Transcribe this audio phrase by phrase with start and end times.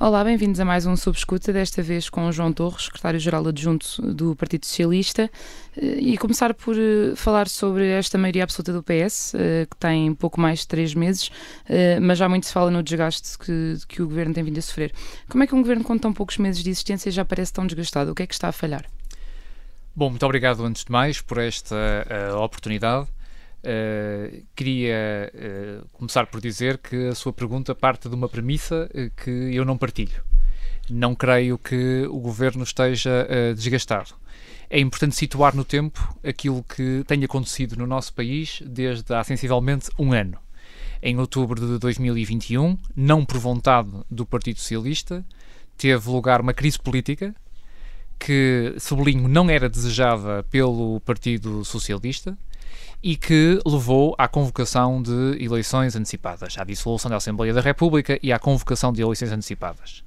[0.00, 4.64] Olá, bem-vindos a mais um Subscuta, desta vez com João Torres, secretário-geral adjunto do Partido
[4.64, 5.28] Socialista,
[5.76, 10.14] eh, e começar por eh, falar sobre esta maioria absoluta do PS, eh, que tem
[10.14, 11.32] pouco mais de três meses,
[12.00, 14.92] mas já muito se fala no desgaste que, que o governo tem vindo a sofrer.
[15.28, 18.12] Como é que um governo com tão poucos meses de existência já parece tão desgastado?
[18.12, 18.84] O que é que está a falhar?
[19.96, 21.76] Bom, muito obrigado antes de mais por esta
[22.40, 23.08] oportunidade.
[23.58, 29.10] Uh, queria uh, começar por dizer que a sua pergunta parte de uma premissa uh,
[29.22, 30.22] que eu não partilho.
[30.88, 34.14] Não creio que o governo esteja desgastado.
[34.70, 39.90] É importante situar no tempo aquilo que tem acontecido no nosso país desde há sensivelmente
[39.98, 40.38] um ano.
[41.02, 45.22] Em outubro de 2021, não por vontade do Partido Socialista,
[45.76, 47.34] teve lugar uma crise política
[48.18, 52.36] que, sublinho, não era desejada pelo Partido Socialista
[53.02, 58.32] e que levou à convocação de eleições antecipadas, à dissolução da Assembleia da República e
[58.32, 60.02] à convocação de eleições antecipadas.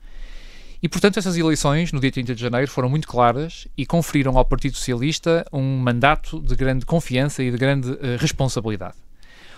[0.84, 4.44] E, portanto, essas eleições, no dia 30 de janeiro, foram muito claras e conferiram ao
[4.44, 8.96] Partido Socialista um mandato de grande confiança e de grande uh, responsabilidade.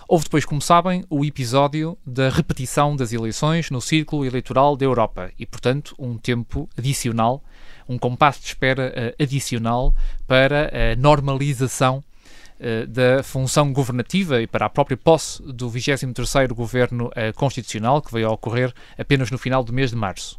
[0.06, 5.30] Houve depois, como sabem, o episódio da repetição das eleições no círculo eleitoral da Europa
[5.38, 7.42] e, portanto, um tempo adicional,
[7.88, 9.94] um compasso de espera uh, adicional
[10.26, 12.04] para a normalização
[12.88, 18.28] da função governativa e para a própria posse do 23º Governo uh, Constitucional, que veio
[18.28, 20.38] a ocorrer apenas no final do mês de março.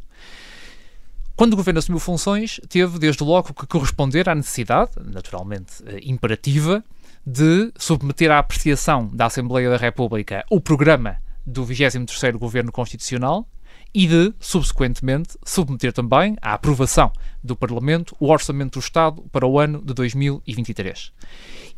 [1.35, 6.81] Quando o governo assumiu funções, teve desde logo que corresponder à necessidade, naturalmente imperativa,
[7.25, 13.47] de submeter à apreciação da Assembleia da República o programa do 23º Governo Constitucional
[13.94, 19.58] e de, subsequentemente, submeter também à aprovação do Parlamento o Orçamento do Estado para o
[19.58, 21.14] ano de 2023.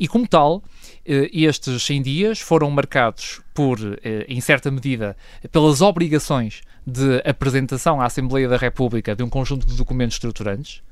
[0.00, 0.64] E, como tal,
[1.04, 5.16] eh, estes 100 dias foram marcados por, eh, em certa medida,
[5.52, 10.82] pelas obrigações de apresentação à Assembleia da República de um conjunto de documentos estruturantes,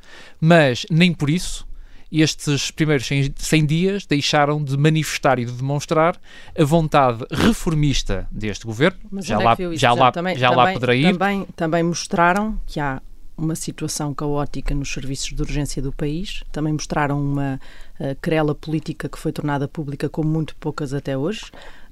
[0.41, 1.66] mas nem por isso
[2.13, 6.19] estes primeiros 100 dias deixaram de manifestar e de demonstrar
[6.59, 8.99] a vontade reformista deste governo.
[9.11, 11.13] Mas já é lá, já lá, também, já lá poderá ir.
[11.13, 13.01] Também, também mostraram que há
[13.37, 17.61] uma situação caótica nos serviços de urgência do país, também mostraram uma
[18.01, 21.43] uh, querela política que foi tornada pública como muito poucas até hoje.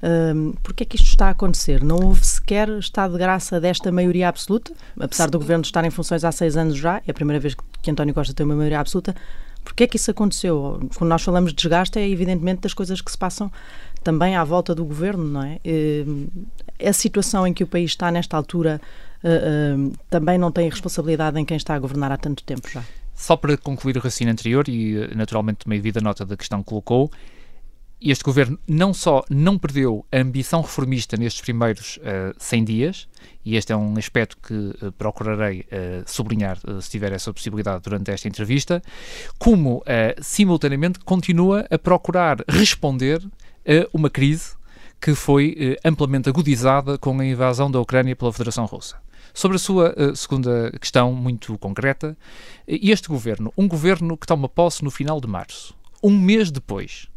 [0.03, 1.83] Uh, Porquê é que isto está a acontecer?
[1.83, 6.25] Não houve sequer estado de graça desta maioria absoluta, apesar do governo estar em funções
[6.25, 9.15] há seis anos já, é a primeira vez que António Costa tem uma maioria absoluta.
[9.65, 10.79] Porquê é que isso aconteceu?
[10.97, 13.51] Quando nós falamos de desgaste, é evidentemente das coisas que se passam
[14.03, 15.59] também à volta do governo, não é?
[15.65, 16.29] Uh,
[16.87, 18.81] a situação em que o país está nesta altura
[19.25, 22.85] uh, também não tem responsabilidade em quem está a governar há tanto tempo já.
[23.15, 27.11] Só para concluir o raciocínio anterior, e naturalmente tomei vida nota da questão que colocou,
[28.11, 33.09] este governo não só não perdeu a ambição reformista nestes primeiros uh, 100 dias,
[33.45, 38.11] e este é um aspecto que uh, procurarei uh, sublinhar se tiver essa possibilidade durante
[38.11, 38.83] esta entrevista,
[39.39, 39.83] como
[40.21, 43.21] simultaneamente continua a procurar responder
[43.67, 44.55] a uma crise
[45.01, 48.97] que foi amplamente agudizada com a invasão da Ucrânia pela Federação Russa.
[49.33, 52.17] Sobre a sua uh, segunda questão, muito concreta,
[52.67, 57.09] este governo, um governo que toma posse no final de março, um mês depois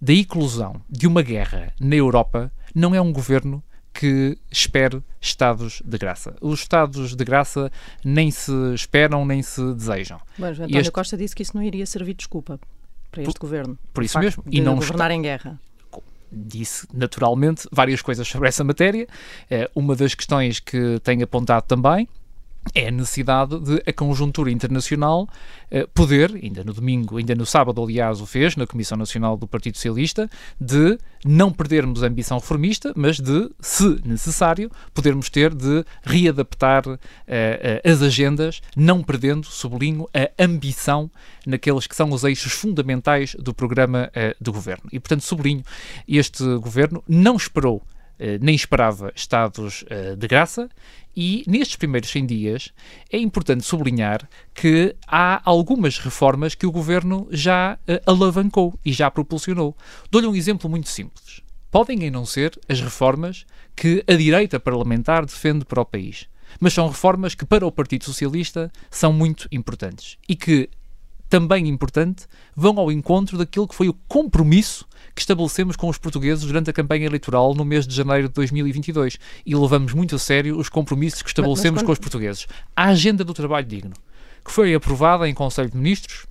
[0.00, 5.98] da eclosão de uma guerra na Europa, não é um governo que espere estados de
[5.98, 6.36] graça.
[6.40, 7.70] Os estados de graça
[8.04, 10.20] nem se esperam nem se desejam.
[10.38, 10.92] Mas António este...
[10.92, 12.60] Costa disse que isso não iria servir de desculpa
[13.10, 13.78] para este por, governo.
[13.92, 14.44] Por isso mesmo.
[14.50, 15.14] e não governar está...
[15.14, 15.60] em guerra
[16.30, 19.08] disse naturalmente várias coisas sobre essa matéria.
[19.50, 22.06] É, uma das questões que tem apontado também
[22.74, 25.28] é a necessidade de a conjuntura internacional
[25.70, 29.46] eh, poder, ainda no domingo, ainda no sábado, aliás, o fez na Comissão Nacional do
[29.46, 30.30] Partido Socialista,
[30.60, 36.84] de não perdermos a ambição reformista, mas de, se necessário, podermos ter de readaptar
[37.26, 41.10] eh, eh, as agendas, não perdendo, sublinho, a ambição
[41.46, 44.84] naqueles que são os eixos fundamentais do programa do governo.
[44.92, 45.62] E, portanto, sublinho,
[46.06, 47.82] este governo não esperou
[48.40, 49.84] nem esperava estados
[50.18, 50.68] de graça
[51.20, 52.72] e nestes primeiros 100 dias
[53.10, 59.10] é importante sublinhar que há algumas reformas que o governo já uh, alavancou e já
[59.10, 59.76] propulsionou.
[60.12, 61.42] Dou-lhe um exemplo muito simples.
[61.72, 63.44] Podem não ser as reformas
[63.74, 66.28] que a direita parlamentar defende para o país,
[66.60, 70.70] mas são reformas que para o Partido Socialista são muito importantes e que
[71.28, 76.44] também importante, vão ao encontro daquilo que foi o compromisso que estabelecemos com os portugueses
[76.44, 80.56] durante a campanha eleitoral no mês de janeiro de 2022 e levamos muito a sério
[80.56, 81.86] os compromissos que estabelecemos quando...
[81.86, 82.46] com os portugueses.
[82.74, 83.94] A agenda do trabalho digno,
[84.44, 86.26] que foi aprovada em Conselho de Ministros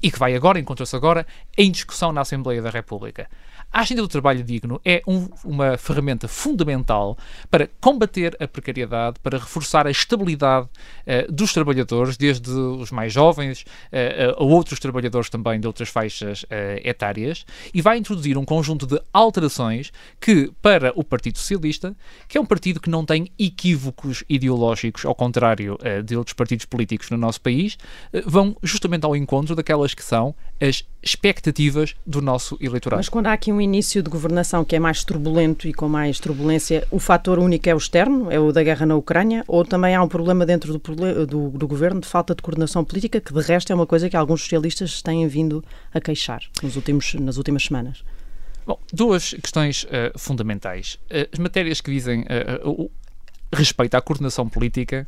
[0.00, 1.26] e que vai agora, encontra-se agora,
[1.58, 3.28] em discussão na Assembleia da República.
[3.72, 7.16] A agenda do trabalho digno é um, uma ferramenta fundamental
[7.50, 10.68] para combater a precariedade, para reforçar a estabilidade
[11.06, 16.42] uh, dos trabalhadores, desde os mais jovens uh, a outros trabalhadores também de outras faixas
[16.42, 16.46] uh,
[16.84, 19.90] etárias, e vai introduzir um conjunto de alterações
[20.20, 21.96] que, para o Partido Socialista,
[22.28, 27.08] que é um partido que não tem equívocos ideológicos, ao contrário de outros partidos políticos
[27.10, 27.78] no nosso país,
[28.26, 32.98] vão justamente ao encontro daquelas que são as expectativas do nosso eleitorado.
[32.98, 36.18] Mas quando há aqui um início de governação que é mais turbulento e com mais
[36.18, 39.94] turbulência, o fator único é o externo, é o da guerra na Ucrânia, ou também
[39.94, 43.40] há um problema dentro do, do, do governo de falta de coordenação política, que de
[43.40, 45.64] resto é uma coisa que alguns socialistas têm vindo
[45.94, 48.04] a queixar nos últimos, nas últimas semanas?
[48.66, 50.98] Bom, duas questões uh, fundamentais.
[51.10, 52.90] Uh, as matérias que dizem uh,
[53.52, 55.06] respeito à coordenação política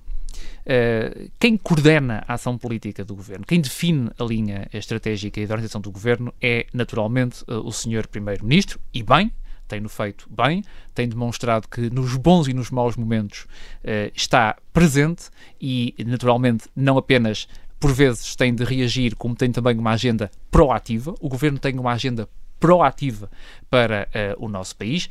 [0.65, 5.53] Uh, quem coordena a ação política do governo, quem define a linha estratégica e de
[5.53, 9.33] organização do governo é naturalmente uh, o senhor primeiro-ministro, e bem,
[9.67, 10.63] tem-no feito bem,
[10.95, 13.43] tem demonstrado que nos bons e nos maus momentos
[13.83, 17.49] uh, está presente e, naturalmente, não apenas
[17.81, 21.15] por vezes tem de reagir, como tem também uma agenda proativa.
[21.21, 22.29] O governo tem uma agenda
[22.59, 23.31] proativa
[23.69, 25.09] para uh, o nosso país,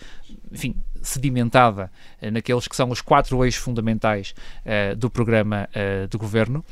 [0.52, 1.92] enfim, sedimentada
[2.22, 4.34] uh, naqueles que são os quatro eixos fundamentais
[4.66, 5.68] uh, do programa
[6.10, 6.64] de governo.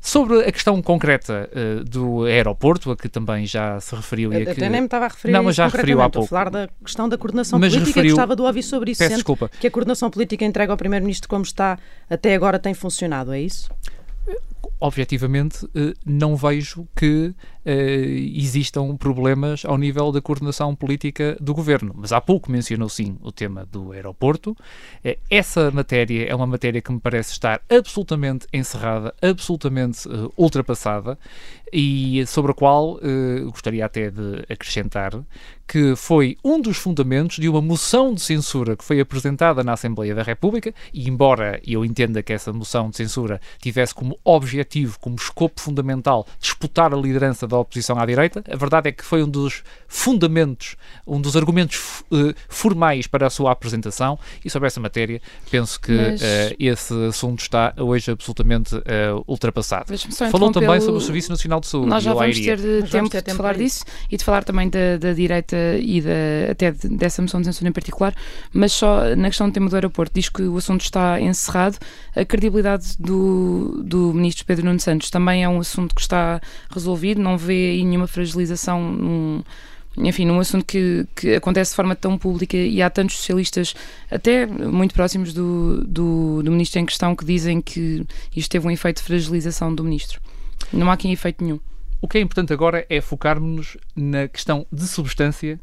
[0.00, 4.32] Sobre a questão concreta uh, do aeroporto, a que também já se referiu.
[4.32, 4.60] E a que...
[4.60, 6.26] nem me estava a referir Não, mas já referiu há pouco.
[6.26, 8.14] a falar da questão da coordenação mas política referiu...
[8.14, 9.00] gostava de ouvir sobre isso.
[9.00, 9.50] Peço desculpa.
[9.60, 11.78] Que a coordenação política entrega ao Primeiro-Ministro como está
[12.08, 13.68] até agora tem funcionado, é isso?
[14.80, 17.34] Objetivamente, uh, não vejo que uh,
[17.66, 21.92] existam problemas ao nível da coordenação política do governo.
[21.96, 24.52] Mas há pouco mencionou sim o tema do aeroporto.
[25.04, 31.18] Uh, essa matéria é uma matéria que me parece estar absolutamente encerrada, absolutamente ultrapassada
[31.72, 32.98] e sobre a qual
[33.50, 35.12] gostaria até de acrescentar
[35.68, 40.14] que foi um dos fundamentos de uma moção de censura que foi apresentada na Assembleia
[40.14, 44.57] da República, e embora eu entenda que essa moção de censura tivesse como objetivo,
[45.00, 49.22] como escopo fundamental, disputar a liderança da oposição à direita, a verdade é que foi
[49.22, 50.76] um dos fundamentos,
[51.06, 55.20] um dos argumentos uh, formais para a sua apresentação, e sobre essa matéria
[55.50, 56.20] penso que Mas...
[56.20, 56.24] uh,
[56.58, 58.82] esse assunto está hoje absolutamente uh,
[59.26, 59.96] ultrapassado.
[60.30, 61.88] Falou também sobre o Serviço Nacional de Saúde.
[61.88, 64.68] Nós já vamos ter, de tempo, ter tempo de falar disso e de falar também
[64.68, 68.14] da, da direita e da, até dessa moção de censura em particular,
[68.52, 71.78] mas só na questão do tema do aeroporto, diz que o assunto está encerrado.
[72.14, 76.40] A credibilidade do, do ministro Pedro Nuno Santos também é um assunto que está
[76.70, 79.42] resolvido, não vê aí nenhuma fragilização num,
[79.98, 83.74] enfim, num assunto que, que acontece de forma tão pública e há tantos socialistas,
[84.10, 88.70] até muito próximos do, do, do ministro em questão, que dizem que isto teve um
[88.70, 90.20] efeito de fragilização do ministro.
[90.72, 91.60] Não há aqui efeito nenhum.
[92.00, 95.58] O que é importante agora é focarmos-nos na questão de substância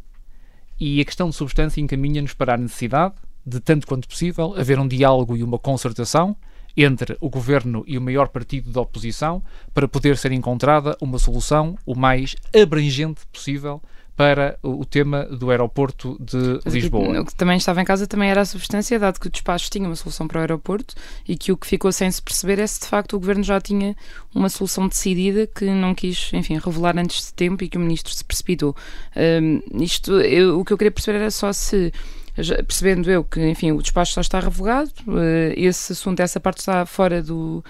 [0.79, 4.87] e a questão de substância encaminha-nos para a necessidade de, tanto quanto possível, haver um
[4.87, 6.35] diálogo e uma concertação
[6.75, 9.43] entre o governo e o maior partido da oposição
[9.73, 13.81] para poder ser encontrada uma solução o mais abrangente possível
[14.15, 17.21] para o tema do aeroporto de Lisboa.
[17.21, 19.87] O que também estava em casa também era a substância, dado que o despacho tinha
[19.87, 20.95] uma solução para o aeroporto
[21.27, 23.59] e que o que ficou sem se perceber é se de facto o governo já
[23.59, 23.95] tinha
[24.33, 28.13] uma solução decidida que não quis, enfim, revelar antes de tempo e que o ministro
[28.13, 28.73] se precipitou.
[29.17, 31.91] Um, isto, eu, o que eu queria perceber era só se
[32.35, 36.85] percebendo eu que, enfim, o despacho só está revogado, uh, esse assunto, essa parte está
[36.85, 37.63] fora do.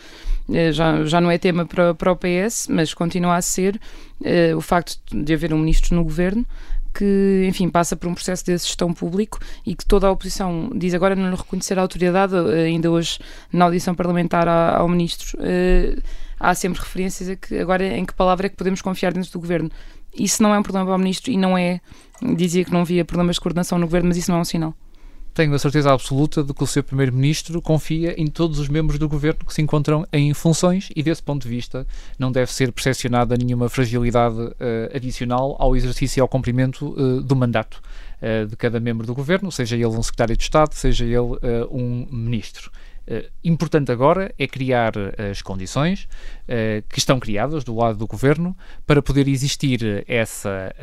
[0.49, 3.79] Uh, já, já não é tema para, para o PS, mas continua a ser
[4.21, 6.45] uh, o facto de haver um ministro no governo
[6.93, 10.93] que, enfim, passa por um processo de gestão público e que toda a oposição diz
[10.93, 13.19] agora não reconhecer a autoridade, ainda hoje
[13.51, 15.37] na audição parlamentar ao ministro,
[16.39, 19.39] há sempre referências a que agora em que palavra é que podemos confiar dentro do
[19.41, 19.69] governo.
[20.17, 21.81] Isso não é um problema para o ministro e não é
[22.21, 24.73] dizia que não havia problemas de coordenação no governo, mas isso não é um sinal.
[25.35, 29.09] Tenho a certeza absoluta de que o seu primeiro-ministro confia em todos os membros do
[29.09, 31.85] governo que se encontram em funções e, desse ponto de vista,
[32.17, 34.53] não deve ser percepcionada nenhuma fragilidade uh,
[34.95, 37.81] adicional ao exercício e ao cumprimento uh, do mandato
[38.21, 41.17] uh, de cada membro do governo, seja ele um secretário de Estado, seja ele
[41.69, 42.71] um ministro.
[43.07, 46.07] Uh, importante agora é criar uh, as condições
[46.43, 48.57] uh, que estão criadas do lado do governo
[48.87, 50.73] para poder existir essa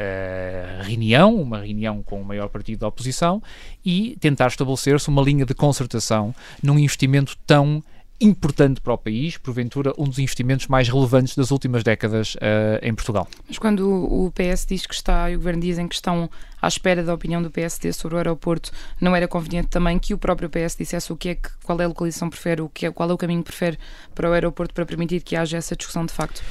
[0.82, 3.42] reunião, uma reunião com o maior partido da oposição
[3.84, 7.82] e tentar estabelecer-se uma linha de concertação num investimento tão
[8.22, 12.94] importante para o país, porventura um dos investimentos mais relevantes das últimas décadas uh, em
[12.94, 13.28] Portugal.
[13.48, 17.02] Mas quando o PS diz que está, e o Governo dizem que estão à espera
[17.02, 20.76] da opinião do PSD sobre o aeroporto, não era conveniente também que o próprio PS
[20.76, 23.10] dissesse o que é que, qual é a localização que prefere, o que é, qual
[23.10, 23.78] é o caminho que prefere
[24.14, 26.42] para o aeroporto para permitir que haja essa discussão de facto?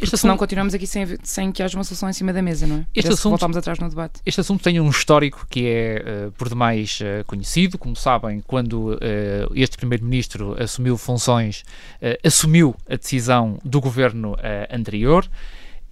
[0.00, 2.76] Porque senão continuamos aqui sem, sem que haja uma solução em cima da mesa, não
[2.76, 2.86] é?
[2.94, 4.20] Este assunto, voltamos atrás no debate.
[4.24, 7.78] Este assunto tem um histórico que é, uh, por demais, uh, conhecido.
[7.78, 8.98] Como sabem, quando uh,
[9.54, 11.64] este Primeiro-Ministro assumiu funções,
[12.24, 14.36] assumiu a decisão do governo
[14.70, 15.28] anterior.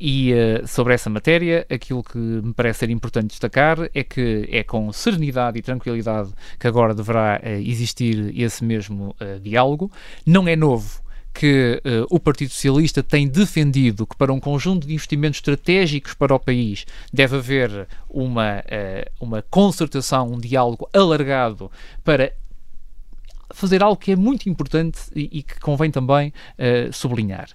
[0.00, 4.62] E uh, sobre essa matéria, aquilo que me parece ser importante destacar é que é
[4.62, 9.90] com serenidade e tranquilidade que agora deverá uh, existir esse mesmo uh, diálogo.
[10.24, 11.02] Não é novo
[11.38, 16.34] que uh, o Partido Socialista tem defendido que para um conjunto de investimentos estratégicos para
[16.34, 21.70] o país deve haver uma, uh, uma concertação, um diálogo alargado
[22.02, 22.32] para
[23.54, 27.48] fazer algo que é muito importante e, e que convém também uh, sublinhar.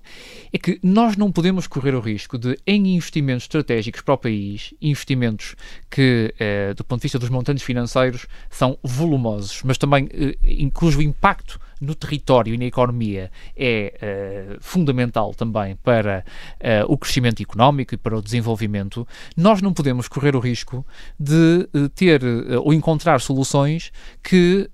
[0.53, 4.73] É que nós não podemos correr o risco de, em investimentos estratégicos para o país,
[4.81, 5.57] investimentos
[5.89, 11.01] que, uh, do ponto de vista dos montantes financeiros, são volumosos, mas também uh, cujo
[11.01, 16.23] impacto no território e na economia é uh, fundamental também para
[16.55, 20.85] uh, o crescimento económico e para o desenvolvimento, nós não podemos correr o risco
[21.19, 22.21] de uh, ter
[22.63, 24.69] ou encontrar soluções que,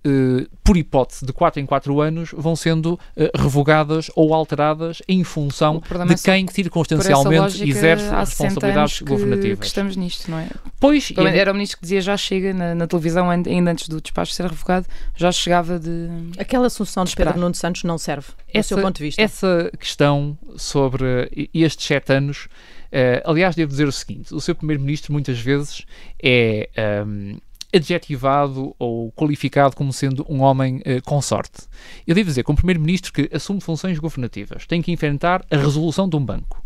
[0.64, 3.00] por hipótese de 4 em 4 anos, vão sendo
[3.36, 9.60] revogadas ou alteradas em função de é quem circunstancialmente exerce responsabilidades que, governativas.
[9.60, 10.50] Que estamos nisto, não é?
[10.80, 14.34] Pois, era o ministro que dizia já chega na, na televisão, ainda antes do despacho
[14.34, 14.86] ser revogado,
[15.16, 16.10] já chegava de.
[16.38, 17.32] Aquela solução de esperar.
[17.32, 19.22] Pedro Nuno Santos não serve, essa, do seu ponto de vista?
[19.22, 25.14] Essa questão sobre estes sete anos, uh, aliás, devo dizer o seguinte: o seu primeiro-ministro
[25.14, 25.86] muitas vezes
[26.22, 26.70] é.
[27.06, 27.38] Um,
[27.72, 31.68] adjetivado ou qualificado como sendo um homem uh, com sorte.
[32.06, 36.16] Eu devo dizer, como primeiro-ministro que assume funções governativas, tem que enfrentar a resolução de
[36.16, 36.64] um banco,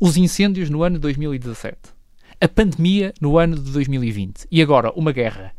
[0.00, 1.76] os incêndios no ano de 2017,
[2.40, 5.52] a pandemia no ano de 2020 e agora uma guerra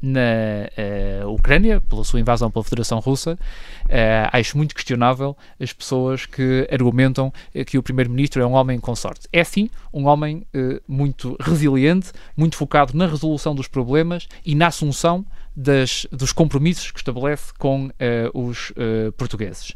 [0.00, 6.26] na uh, Ucrânia, pela sua invasão pela Federação Russa, uh, acho muito questionável as pessoas
[6.26, 7.32] que argumentam
[7.66, 9.28] que o Primeiro-Ministro é um homem com sorte.
[9.32, 10.46] É sim um homem
[10.86, 15.24] muito resiliente, muito focado na resolução dos problemas e na assunção
[15.54, 17.90] das, dos compromissos que estabelece com
[18.32, 18.72] os
[19.16, 19.74] portugueses.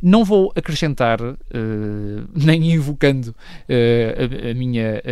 [0.00, 1.36] Não vou acrescentar, uh,
[2.32, 3.34] nem invocando uh,
[4.46, 5.02] a, a, minha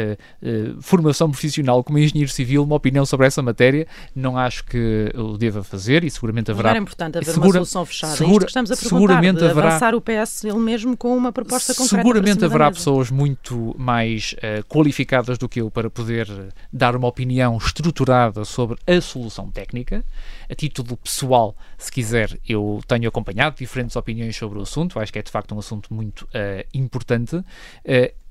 [0.42, 3.86] uh, formação profissional como engenheiro civil, uma opinião sobre essa matéria.
[4.14, 6.70] Não acho que o deva fazer e seguramente haverá.
[6.70, 8.12] Era importante haver segura, uma solução fechada.
[8.12, 11.32] É segura, é que estamos a seguramente haverá, avançar o PS ele mesmo com uma
[11.32, 12.02] proposta concreta.
[12.02, 14.36] Seguramente haverá pessoas muito mais
[14.68, 16.28] qualificadas do que eu para poder
[16.72, 20.04] dar uma opinião estruturada sobre a solução técnica.
[20.48, 25.18] A título pessoal, se quiser, eu tenho acompanhado diferentes opiniões sobre o assunto, acho que
[25.18, 27.36] é de facto um assunto muito uh, importante.
[27.36, 28.26] Uh,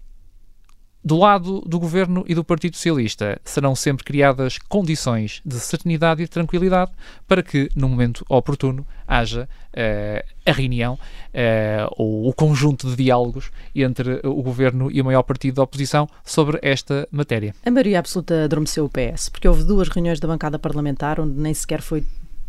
[1.05, 6.25] do lado do governo e do Partido Socialista serão sempre criadas condições de serenidade e
[6.25, 6.91] de tranquilidade
[7.27, 13.51] para que, no momento oportuno, haja uh, a reunião uh, ou o conjunto de diálogos
[13.75, 17.53] entre o governo e o maior partido da oposição sobre esta matéria.
[17.63, 21.53] A maioria absoluta adormeceu o PS, porque houve duas reuniões da bancada parlamentar onde nem
[21.53, 22.03] sequer foi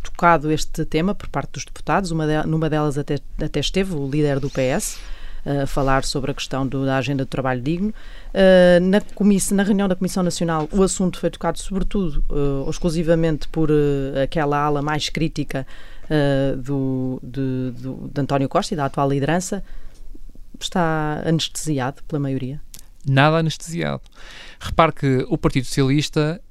[0.07, 2.09] tocado este tema por parte dos deputados.
[2.11, 4.99] De, numa delas até, até esteve o líder do PS
[5.45, 7.93] a falar sobre a questão do, da agenda do trabalho digno.
[8.33, 9.01] Uh, na,
[9.55, 14.57] na reunião da Comissão Nacional, o assunto foi tocado sobretudo uh, exclusivamente por uh, aquela
[14.57, 15.65] ala mais crítica
[16.63, 19.61] do, de, do, de António Costa e da atual liderança.
[20.57, 22.61] Está anestesiado pela maioria?
[23.05, 24.03] Nada anestesiado.
[24.57, 26.41] Repare que o Partido Socialista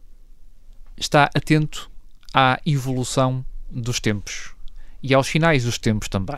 [0.99, 1.91] está atento
[2.39, 4.55] à evolução dos tempos
[5.03, 6.37] e aos finais dos tempos também.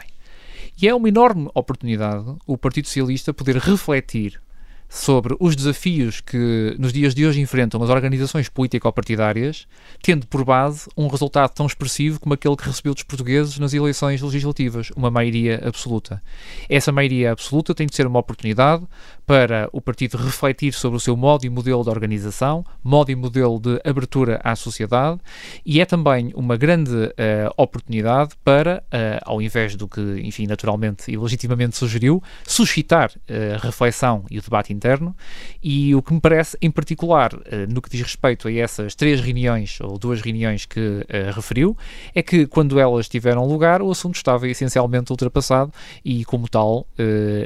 [0.80, 4.40] E é uma enorme oportunidade o Partido Socialista poder refletir
[4.88, 9.66] sobre os desafios que nos dias de hoje enfrentam as organizações político-partidárias,
[10.00, 14.22] tendo por base um resultado tão expressivo como aquele que recebeu dos portugueses nas eleições
[14.22, 16.22] legislativas, uma maioria absoluta.
[16.68, 18.86] Essa maioria absoluta tem de ser uma oportunidade
[19.28, 23.60] para o partido refletir sobre o seu modo e modelo de organização, modo e modelo
[23.60, 25.20] de abertura à sociedade,
[25.66, 31.12] e é também uma grande uh, oportunidade para, uh, ao invés do que, enfim, naturalmente
[31.12, 35.14] e legitimamente sugeriu, suscitar uh, reflexão e o debate interno.
[35.62, 37.32] E o que me parece, em particular,
[37.68, 41.04] no que diz respeito a essas três reuniões ou duas reuniões que
[41.34, 41.76] referiu,
[42.14, 45.70] é que quando elas tiveram lugar, o assunto estava essencialmente ultrapassado
[46.02, 46.86] e, como tal,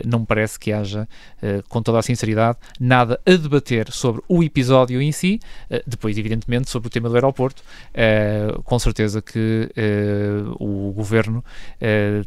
[0.05, 1.09] não me parece que haja
[1.73, 6.71] com toda a sinceridade, nada a debater sobre o episódio em si, uh, depois, evidentemente,
[6.71, 11.43] sobre o tema do aeroporto, uh, com certeza que uh, o governo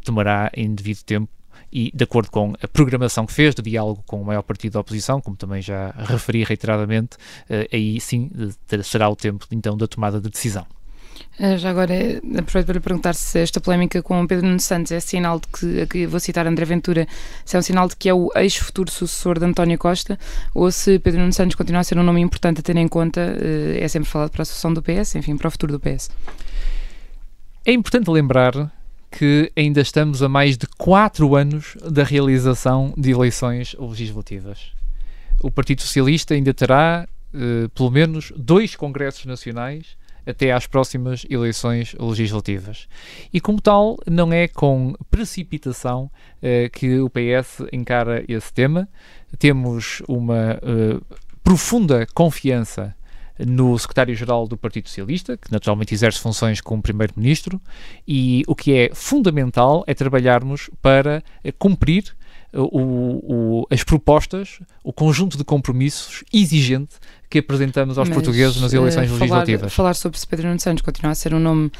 [0.04, 1.28] tomará em devido tempo
[1.72, 4.80] e de acordo com a programação que fez de diálogo com o maior partido da
[4.80, 7.16] oposição, como também já referi reiteradamente,
[7.72, 8.30] aí sim
[8.82, 10.66] será o tempo então da tomada de decisão.
[11.38, 14.90] Eh, já agora, eh, aproveito para lhe perguntar se esta polémica com Pedro Nuno Santos
[14.90, 17.06] é sinal de que, aqui vou citar André Ventura,
[17.44, 20.18] se é um sinal de que é o ex-futuro sucessor de António Costa,
[20.54, 23.20] ou se Pedro Nuno Santos continua a ser um nome importante a ter em conta,
[23.20, 26.10] eh, é sempre falado para a sucessão do PS, enfim, para o futuro do PS.
[27.66, 28.72] É importante lembrar
[29.10, 34.72] que ainda estamos a mais de quatro anos da realização de eleições legislativas.
[35.40, 37.08] O Partido Socialista ainda terá,
[37.74, 39.96] pelo menos, dois congressos nacionais
[40.26, 42.88] até às próximas eleições legislativas.
[43.32, 46.10] E, como tal, não é com precipitação
[46.42, 48.88] uh, que o PS encara esse tema.
[49.38, 52.94] Temos uma uh, profunda confiança
[53.38, 57.60] no secretário-geral do Partido Socialista, que naturalmente exerce funções como primeiro-ministro,
[58.08, 62.15] e o que é fundamental é trabalharmos para uh, cumprir
[62.52, 66.96] o, o, as propostas, o conjunto de compromissos exigente
[67.28, 69.74] que apresentamos aos Mas, portugueses nas eleições uh, legislativas.
[69.74, 71.70] Falar sobre se Pedro Nuno Santos continua a ser um nome uh,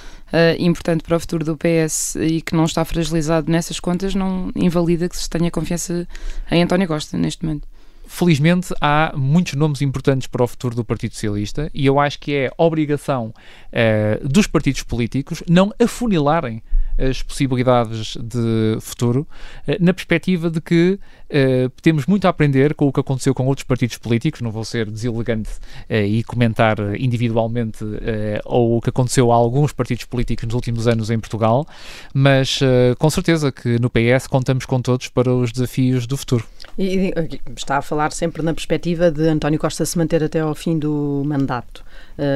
[0.59, 5.09] importante para o futuro do PS e que não está fragilizado nessas contas não invalida
[5.09, 6.07] que se tenha confiança
[6.51, 7.67] em António Costa neste momento.
[8.09, 12.35] Felizmente há muitos nomes importantes para o futuro do Partido Socialista e eu acho que
[12.35, 13.35] é obrigação
[13.73, 16.63] uh, dos partidos políticos não afunilarem
[16.99, 19.27] as possibilidades de futuro,
[19.67, 20.99] eh, na perspectiva de que
[21.29, 24.65] uh, temos muito a aprender com o que aconteceu com outros partidos políticos, não vou
[24.65, 25.51] ser deselegante
[25.91, 27.99] uh, e comentar individualmente uh,
[28.45, 31.67] ou o que aconteceu a alguns partidos políticos nos últimos anos em Portugal,
[32.15, 32.61] mas
[32.99, 36.47] com certeza que no PS contamos com todos para os desafios do futuro.
[36.79, 37.13] E,
[37.57, 41.23] está a falar sempre na perspectiva de António Costa se manter até ao fim do
[41.27, 41.85] mandato.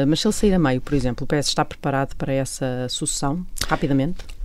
[0.07, 3.45] mas se ele sair a meio, por exemplo, o PS está preparado para essa sucessão
[3.69, 4.40] rapidamente?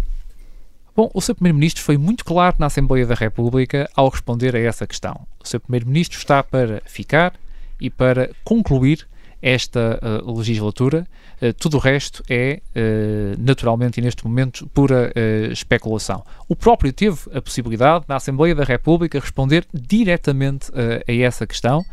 [0.95, 1.35] Bom, o Sr.
[1.35, 5.27] Primeiro-Ministro foi muito claro na Assembleia da República ao responder a essa questão.
[5.43, 5.59] O Sr.
[5.59, 7.33] Primeiro-Ministro está para ficar
[7.81, 9.05] e para concluir
[9.41, 11.05] esta uh, legislatura.
[11.41, 15.11] Uh, tudo o resto é, uh, naturalmente, e neste momento, pura
[15.51, 16.23] especulação.
[16.47, 21.83] O próprio teve a possibilidade, na Assembleia da República, responder diretamente a essa questão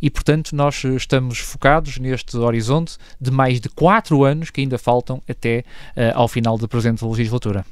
[0.00, 5.20] e, portanto, nós estamos focados neste horizonte de mais de quatro anos que ainda faltam
[5.28, 5.64] até
[6.14, 7.64] ao final da presente legislatura.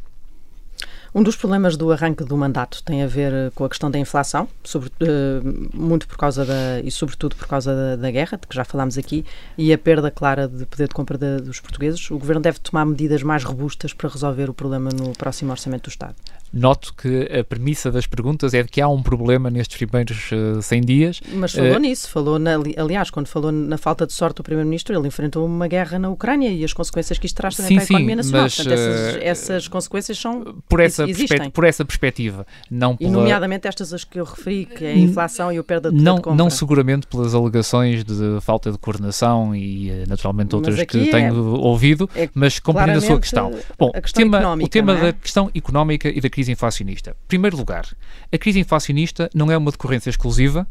[1.12, 3.98] Um dos problemas do arranque do mandato tem a ver eh, com a questão da
[3.98, 8.46] inflação, sobre, uh, muito por causa da, e sobretudo por causa da, da, guerra, de
[8.46, 9.24] que já falámos aqui,
[9.58, 12.08] e a perda clara de poder de compra de, dos portugueses.
[12.12, 15.90] O Governo deve tomar medidas mais robustas para resolver o problema no próximo Orçamento do
[15.90, 16.14] Estado.
[16.52, 20.58] Noto que a premissa das perguntas é de que há um problema nestes primeiros uh,
[20.58, 21.20] eh, 100 dias.
[21.32, 24.96] Mas falou uh, nisso, falou, na, aliás, quando falou na falta de sorte do Primeiro-Ministro,
[24.96, 27.82] ele enfrentou uma guerra na Ucrânia e as consequências que isto traz também sim, para
[27.82, 28.42] a economia nacional.
[28.42, 30.56] Mas, Portanto, essas, essas, consequências são.
[30.68, 32.46] Por essa essa, por essa perspectiva.
[32.70, 33.10] Não pela...
[33.10, 36.02] E nomeadamente estas as que eu referi, que é a inflação e o perda de
[36.02, 36.36] não, de compra.
[36.36, 41.36] Não seguramente pelas alegações de falta de coordenação e eh, naturalmente outras que é, tenho
[41.60, 43.52] ouvido, é mas compreendo a sua questão.
[43.78, 45.00] Bom, questão tema, o tema é?
[45.00, 47.10] da questão económica e da crise inflacionista.
[47.10, 47.86] Em primeiro lugar,
[48.32, 50.66] a crise inflacionista não é uma decorrência exclusiva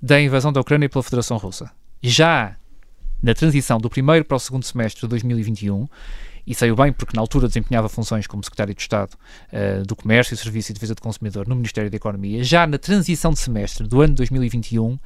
[0.00, 1.70] da invasão da Ucrânia pela Federação Russa.
[2.02, 2.56] Já
[3.22, 5.88] na transição do primeiro para o segundo semestre de 2021,
[6.48, 9.12] e saiu bem porque na altura desempenhava funções como Secretário de Estado
[9.52, 12.42] uh, do Comércio, Serviço e Defesa do Consumidor no Ministério da Economia.
[12.42, 14.98] Já na transição de semestre do ano 2021, uh,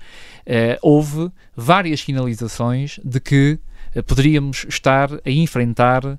[0.81, 3.59] houve várias sinalizações de que
[4.07, 6.19] poderíamos estar a enfrentar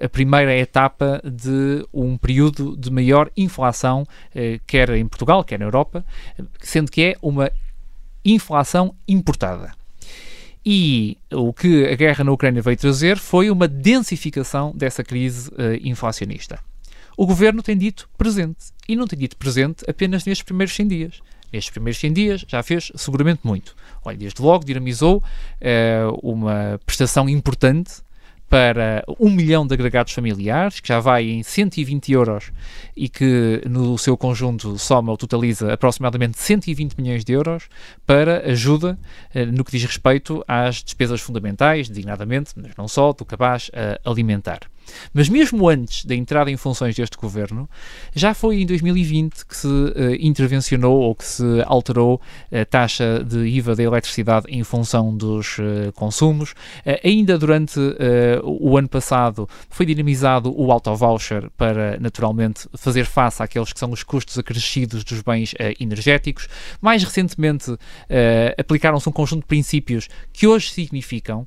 [0.00, 4.06] a primeira etapa de um período de maior inflação,
[4.66, 6.04] quer em Portugal, quer na Europa,
[6.60, 7.50] sendo que é uma
[8.24, 9.72] inflação importada.
[10.64, 15.76] E o que a guerra na Ucrânia veio trazer foi uma densificação dessa crise uh,
[15.82, 16.58] inflacionista.
[17.16, 18.72] O governo tem dito presente.
[18.88, 21.22] E não tem dito presente apenas nestes primeiros 100 dias.
[21.54, 23.76] Nestes primeiros 100 dias já fez seguramente muito.
[24.04, 28.02] Olha, desde logo dinamizou uh, uma prestação importante
[28.48, 32.50] para um milhão de agregados familiares, que já vai em 120 euros
[32.96, 37.68] e que no seu conjunto soma ou totaliza aproximadamente 120 milhões de euros
[38.04, 38.98] para ajuda
[39.32, 43.70] eh, no que diz respeito às despesas fundamentais, designadamente, mas não só, do cabaz
[44.04, 44.60] alimentar.
[45.12, 47.68] Mas mesmo antes da entrada em funções deste governo,
[48.14, 52.20] já foi em 2020 que se uh, intervencionou ou que se alterou
[52.52, 56.52] a taxa de IVA da eletricidade em função dos uh, consumos.
[56.52, 57.78] Uh, ainda durante
[58.42, 64.02] o ano passado foi dinamizado o auto-voucher para, naturalmente, fazer face àqueles que são os
[64.02, 66.48] custos acrescidos dos bens energéticos.
[66.80, 67.76] Mais recentemente,
[68.58, 71.46] aplicaram-se um conjunto de princípios que hoje significam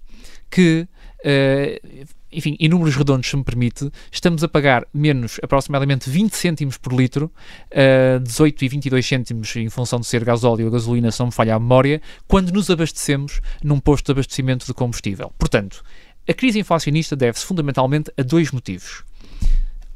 [0.50, 0.88] que
[1.26, 6.78] Uh, enfim, em números redondos, se me permite, estamos a pagar menos aproximadamente 20 cêntimos
[6.78, 7.32] por litro,
[7.72, 11.32] uh, 18 e 22 cêntimos em função de ser gasóleo ou gasolina, se não me
[11.32, 15.32] falha a memória, quando nos abastecemos num posto de abastecimento de combustível.
[15.38, 15.84] Portanto,
[16.28, 19.04] a crise inflacionista deve-se fundamentalmente a dois motivos.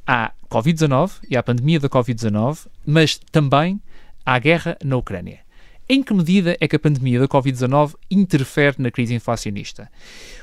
[0.07, 3.81] À Covid-19 e à pandemia da Covid-19, mas também
[4.25, 5.39] à guerra na Ucrânia.
[5.93, 9.91] Em que medida é que a pandemia da Covid-19 interfere na crise inflacionista?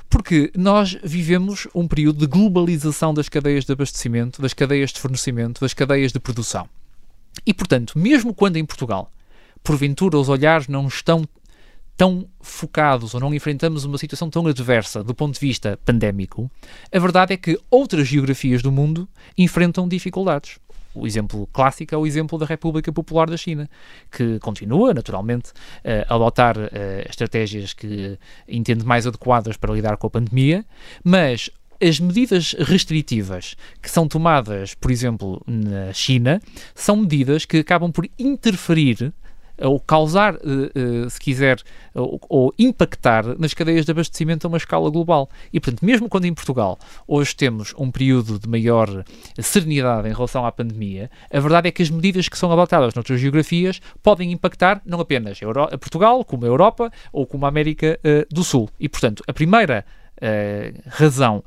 [0.07, 5.63] Porque nós vivemos um período de globalização das cadeias de abastecimento, das cadeias de fornecimento,
[5.63, 6.69] das cadeias de produção.
[7.47, 9.11] E, portanto, mesmo quando em Portugal,
[9.65, 11.27] porventura, os olhares não estão
[11.97, 16.51] tão focados ou não enfrentamos uma situação tão adversa do ponto de vista pandémico,
[16.95, 20.59] a verdade é que outras geografias do mundo enfrentam dificuldades.
[20.99, 23.69] O exemplo clássico é o exemplo da República Popular da China,
[24.11, 25.53] que continua, naturalmente,
[26.09, 26.69] a adotar uh,
[27.09, 30.65] estratégias que entende mais adequadas para lidar com a pandemia,
[31.05, 36.41] mas as medidas restritivas que são tomadas, por exemplo, na China,
[36.75, 39.13] são medidas que acabam por interferir
[39.61, 41.61] ou causar, uh, uh, se quiser,
[41.94, 45.29] ou, impactar nas cadeias de abastecimento a uma escala global.
[45.53, 49.05] E, portanto, mesmo quando em Portugal hoje temos um período de maior
[49.40, 53.21] serenidade em relação à pandemia, a verdade é que as medidas que são adotadas noutras
[53.21, 58.35] geografias podem impactar não apenas Euro Portugal, como a Europa ou como a América uh,
[58.35, 58.68] do Sul.
[58.79, 59.85] E, portanto, a primeira
[60.88, 61.44] razão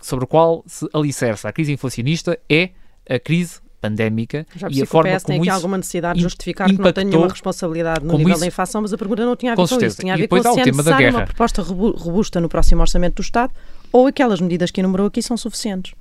[0.00, 2.70] sobre a qual se alicerça a crise inflacionista é
[3.08, 6.68] a crise pandémica Já e a forma PS como tem isso alguma necessidade de justificar
[6.68, 9.52] que não tem nenhuma responsabilidade no nível isso, da inflação, mas a pergunta não tinha
[9.52, 12.40] a ver com, com isso, tinha a ver com se é necessária uma proposta robusta
[12.40, 13.52] no próximo orçamento do Estado
[13.92, 15.92] ou aquelas medidas que enumerou aqui são suficientes.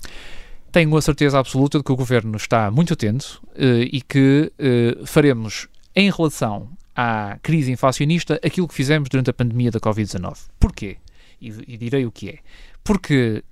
[0.71, 5.05] Tenho a certeza absoluta de que o Governo está muito atento uh, e que uh,
[5.05, 10.37] faremos em relação à crise inflacionista aquilo que fizemos durante a pandemia da Covid-19.
[10.59, 10.97] Porquê?
[11.39, 12.39] E, e direi o que é.
[12.83, 13.43] Porque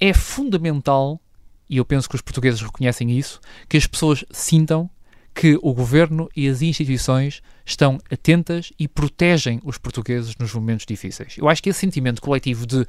[0.00, 1.20] é fundamental
[1.68, 4.88] e eu penso que os portugueses reconhecem isso, que as pessoas sintam
[5.34, 11.36] que o governo e as instituições estão atentas e protegem os portugueses nos momentos difíceis.
[11.36, 12.86] Eu acho que esse sentimento coletivo de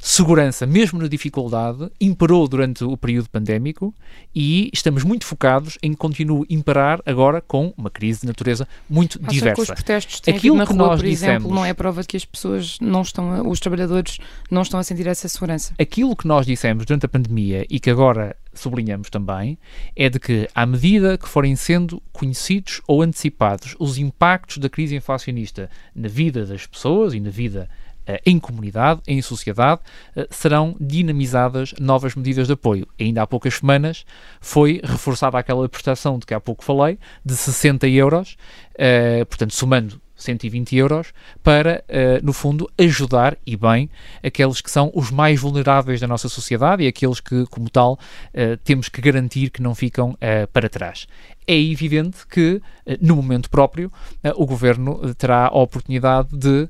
[0.00, 3.92] segurança, mesmo na dificuldade, imperou durante o período pandémico
[4.34, 8.68] e estamos muito focados em que continue a imparar agora com uma crise de natureza
[8.88, 9.54] muito Acho diversa.
[9.56, 12.02] Que os protestos têm Aquilo na que rua, nós por dissemos, exemplo, não é prova
[12.02, 15.74] de que as pessoas não estão, a, os trabalhadores não estão a sentir essa segurança.
[15.78, 19.58] Aquilo que nós dissemos durante a pandemia e que agora sublinhamos também,
[19.94, 24.96] é de que, à medida que forem sendo conhecidos ou antecipados os impactos da crise
[24.96, 27.68] inflacionista na vida das pessoas e na vida
[28.08, 29.80] uh, em comunidade, em sociedade,
[30.16, 32.86] uh, serão dinamizadas novas medidas de apoio.
[32.98, 34.04] Ainda há poucas semanas
[34.40, 38.36] foi reforçada aquela prestação de que há pouco falei, de 60 euros,
[38.74, 43.90] uh, portanto, somando 120 euros, para, uh, no fundo, ajudar e bem
[44.22, 48.56] aqueles que são os mais vulneráveis da nossa sociedade e aqueles que, como tal, uh,
[48.64, 51.06] temos que garantir que não ficam uh, para trás
[51.50, 53.90] é evidente que, eh, no momento próprio,
[54.22, 56.68] eh, o Governo eh, terá a oportunidade de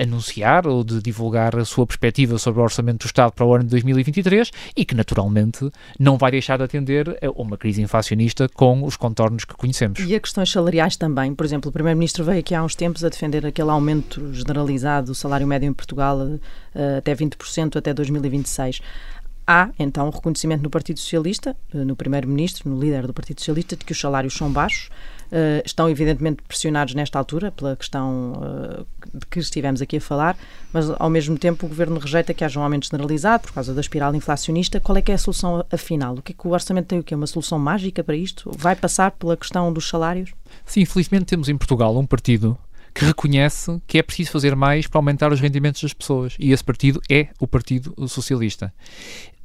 [0.00, 3.64] anunciar ou de divulgar a sua perspectiva sobre o Orçamento do Estado para o ano
[3.64, 8.84] de 2023 e que, naturalmente, não vai deixar de atender a uma crise inflacionista com
[8.84, 10.00] os contornos que conhecemos.
[10.00, 11.34] E a questões salariais também.
[11.34, 15.14] Por exemplo, o Primeiro-Ministro veio aqui há uns tempos a defender aquele aumento generalizado do
[15.14, 16.18] salário médio em Portugal
[16.98, 18.80] até 20% até 2026
[19.48, 23.74] há então um reconhecimento no Partido Socialista, eh, no Primeiro-Ministro, no líder do Partido Socialista,
[23.74, 24.90] de que os salários são baixos.
[25.30, 30.38] Uh, estão evidentemente pressionados nesta altura pela questão uh, de que estivemos aqui a falar,
[30.72, 33.80] mas ao mesmo tempo o Governo rejeita que haja um aumento generalizado por causa da
[33.82, 34.80] espiral inflacionista.
[34.80, 36.14] Qual é que é a solução afinal?
[36.14, 37.14] O que é que o Orçamento tem o quê?
[37.14, 38.50] Uma solução mágica para isto?
[38.56, 40.32] Vai passar pela questão dos salários?
[40.64, 42.56] Sim, infelizmente temos em Portugal um partido
[42.98, 46.34] que reconhece que é preciso fazer mais para aumentar os rendimentos das pessoas.
[46.36, 48.74] E esse partido é o Partido Socialista.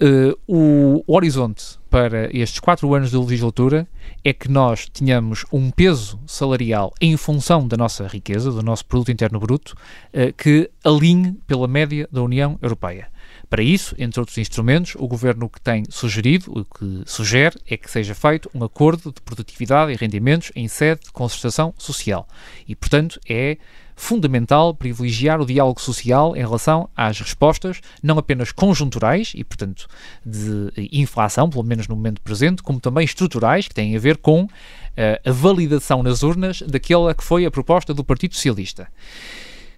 [0.01, 3.87] Uh, o, horizonte para estes quatro anos de legislatura
[4.23, 9.11] é que nós tenhamos um peso salarial em função da nossa riqueza, do nosso produto
[9.11, 9.75] interno bruto,
[10.15, 13.12] uh, que alinhe pela média da União Europeia.
[13.53, 17.87] Para isso, entre outros instrumentos, o Governo que tem sugerido, o que sugere, é que
[17.87, 22.27] seja feito um acordo de produtividade e rendimentos em sede de concertação social.
[22.67, 23.59] E, portanto, é
[23.95, 29.87] fundamental privilegiar o diálogo social em relação às respostas, não apenas conjunturais e, portanto,
[30.25, 34.45] de inflação, pelo menos no momento presente, como também estruturais, que têm a ver com
[34.45, 34.49] uh,
[35.23, 38.87] a validação nas urnas daquela que foi a proposta do Partido Socialista.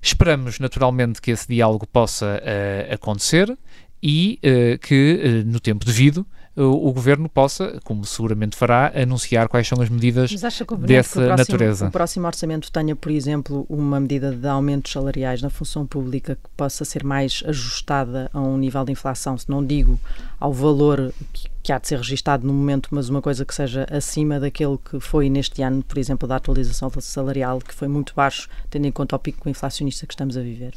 [0.05, 3.57] Esperamos, naturalmente, que esse diálogo possa uh, acontecer
[4.03, 6.23] e uh, que, uh, no tempo devido,
[6.57, 11.87] o governo possa, como seguramente fará, anunciar quais são as medidas dessa que próximo, natureza.
[11.87, 16.49] O próximo orçamento tenha, por exemplo, uma medida de aumentos salariais na função pública que
[16.55, 19.99] possa ser mais ajustada a um nível de inflação, se não digo
[20.39, 23.87] ao valor que que há de ser registado no momento, mas uma coisa que seja
[23.89, 28.47] acima daquele que foi neste ano, por exemplo, da atualização salarial, que foi muito baixo,
[28.69, 30.75] tendo em conta o pico inflacionista que estamos a viver.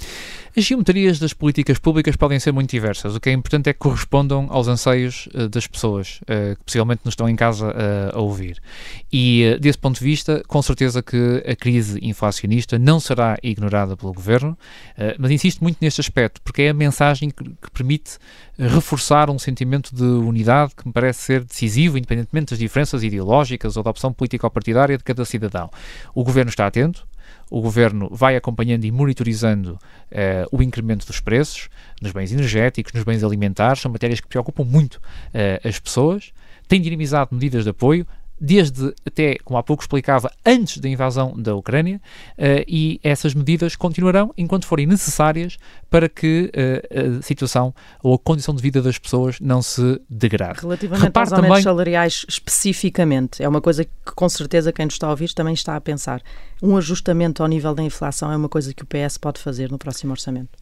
[0.56, 3.14] As geometrias das políticas públicas podem ser muito diversas.
[3.14, 7.02] O que é importante é que correspondam aos anseios uh, das pessoas uh, que possivelmente
[7.04, 8.58] nos estão em casa uh, a ouvir.
[9.12, 14.14] E, desse ponto de vista, com certeza que a crise inflacionista não será ignorada pelo
[14.14, 14.56] governo,
[15.18, 18.18] mas insisto muito neste aspecto, porque é a mensagem que permite
[18.58, 23.82] reforçar um sentimento de unidade que me parece ser decisivo, independentemente das diferenças ideológicas ou
[23.82, 25.70] da opção político-partidária de cada cidadão.
[26.14, 27.06] O governo está atento,
[27.50, 31.68] o governo vai acompanhando e monitorizando uh, o incremento dos preços
[32.02, 36.32] nos bens energéticos, nos bens alimentares, são matérias que preocupam muito uh, as pessoas,
[36.66, 38.06] tem dinamizado medidas de apoio,
[38.40, 42.00] desde até, como há pouco explicava, antes da invasão da Ucrânia,
[42.38, 45.58] uh, e essas medidas continuarão enquanto forem necessárias
[45.90, 50.60] para que uh, a situação ou a condição de vida das pessoas não se degrade.
[50.60, 51.62] Relativamente Repare aos aumentos também...
[51.62, 55.76] salariais especificamente, é uma coisa que com certeza quem nos está a ouvir também está
[55.76, 56.22] a pensar.
[56.62, 59.78] Um ajustamento ao nível da inflação é uma coisa que o PS pode fazer no
[59.78, 60.58] próximo orçamento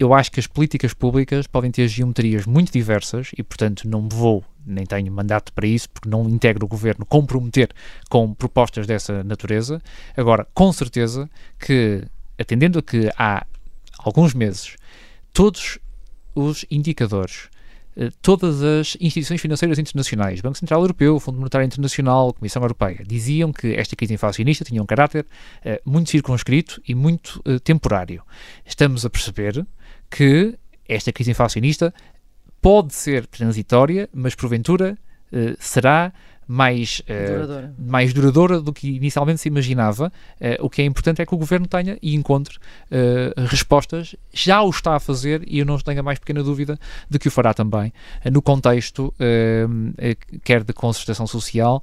[0.00, 4.08] eu acho que as políticas públicas podem ter geometrias muito diversas e, portanto, não me
[4.10, 7.70] vou, nem tenho mandato para isso, porque não integro o governo, comprometer
[8.08, 9.80] com propostas dessa natureza.
[10.16, 12.04] Agora, com certeza que,
[12.38, 13.46] atendendo a que há
[13.98, 14.76] alguns meses,
[15.32, 15.78] todos
[16.34, 17.48] os indicadores,
[17.96, 23.52] eh, todas as instituições financeiras internacionais, Banco Central Europeu, Fundo Monetário Internacional, Comissão Europeia, diziam
[23.52, 25.26] que esta crise inflacionista tinha um caráter
[25.64, 28.22] uh, muito circunscrito e muito uh, temporário.
[28.64, 29.66] Estamos a perceber
[30.10, 31.92] que esta crise inflacionista
[32.60, 34.96] pode ser transitória, mas porventura
[35.32, 36.12] uh, será
[36.50, 37.74] mais, uh, duradoura.
[37.78, 40.12] mais duradoura do que inicialmente se imaginava.
[40.40, 44.16] Uh, o que é importante é que o governo tenha e encontre uh, respostas.
[44.32, 46.76] Já o está a fazer e eu não tenho a mais pequena dúvida
[47.08, 47.92] de que o fará também,
[48.32, 49.14] no contexto
[50.42, 51.82] quer de concertação social,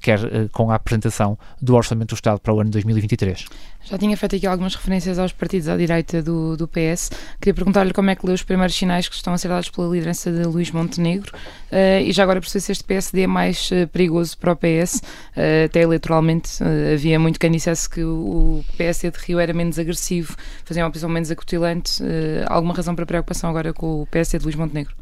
[0.00, 3.46] quer com a apresentação do Orçamento do Estado para o ano 2023.
[3.84, 7.10] Já tinha feito aqui algumas referências aos partidos à direita do, do PS.
[7.40, 9.88] Queria perguntar-lhe como é que lê os primeiros sinais que estão a ser dados pela
[9.88, 13.88] liderança de Luís Montenegro uh, e já agora perceber se este PSD é mais uh,
[13.88, 14.96] perigoso para o PS.
[14.96, 16.62] Uh, eh, até eleitoralmente
[16.92, 21.08] havia muito quem dissesse que o, PSD de Rio era menos agressivo, fazia uma posição
[21.08, 22.02] menos acutilante.
[22.46, 24.94] alguma razão para preocupação agora com o PSD de Luís Montenegro?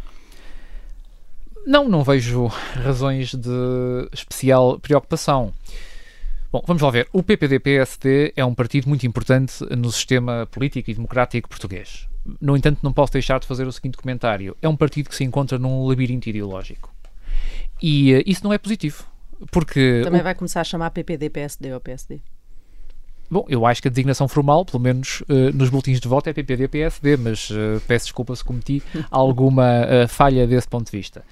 [1.66, 5.52] Não, não vejo razões de especial preocupação.
[6.50, 7.06] Bom, vamos lá ver.
[7.12, 12.08] O PPD-PSD é um partido muito importante no sistema político e democrático português.
[12.40, 14.56] No entanto, não posso deixar de fazer o seguinte comentário.
[14.62, 16.90] É um partido que se encontra num labirinto ideológico.
[17.82, 19.04] E uh, isso não é positivo.
[19.50, 20.24] Porque Também o...
[20.24, 22.18] vai começar a chamar PPD-PSD ou PSD?
[23.30, 26.32] Bom, eu acho que a designação formal, pelo menos uh, nos boletins de voto, é
[26.32, 31.22] PPD-PSD, mas uh, peço desculpa se cometi alguma falha desse ponto de vista.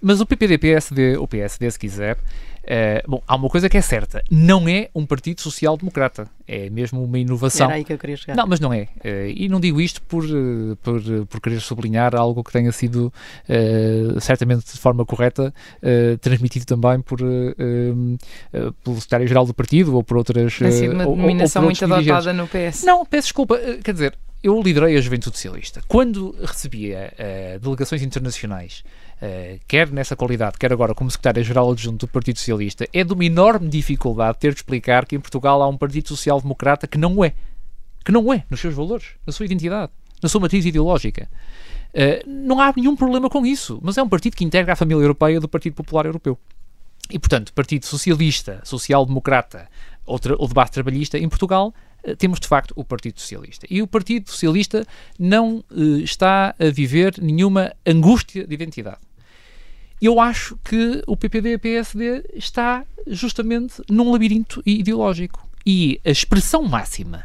[0.00, 2.16] Mas o PPD-PSD, ou PSD, se quiser,
[2.60, 6.28] Uh, bom, há uma coisa que é certa: não é um partido social-democrata.
[6.46, 7.66] É mesmo uma inovação.
[7.66, 8.36] Era aí que eu queria chegar.
[8.36, 8.82] Não, mas não é.
[9.04, 13.12] Uh, e não digo isto por, uh, por, por querer sublinhar algo que tenha sido
[14.20, 15.52] certamente de forma correta
[16.20, 20.56] transmitido também por, pelo secretário-geral do partido ou por outras.
[20.58, 22.84] Tem sido uma denominação muito adotada no PS.
[22.84, 23.58] Não, peço desculpa.
[23.82, 25.82] quer dizer, eu liderei a Juventude Socialista.
[25.88, 27.12] Quando recebia
[27.60, 28.84] delegações internacionais
[29.20, 33.22] Uh, quer nessa qualidade, quer agora como secretário-geral adjunto do Partido Socialista, é de uma
[33.22, 37.34] enorme dificuldade ter de explicar que em Portugal há um Partido Social-Democrata que não é.
[38.02, 41.28] Que não é, nos seus valores, na sua identidade, na sua matriz ideológica.
[41.90, 45.02] Uh, não há nenhum problema com isso, mas é um partido que integra a família
[45.02, 46.38] europeia do Partido Popular Europeu.
[47.10, 49.68] E, portanto, Partido Socialista, Social-Democrata
[50.06, 53.66] ou, ou debate trabalhista em Portugal eh, temos de facto o Partido Socialista.
[53.68, 54.86] E o Partido Socialista
[55.18, 55.62] não
[56.02, 59.09] está a viver nenhuma angústia de identidade
[60.00, 65.46] eu acho que o PPD e PSD está justamente num labirinto ideológico.
[65.66, 67.24] E a expressão máxima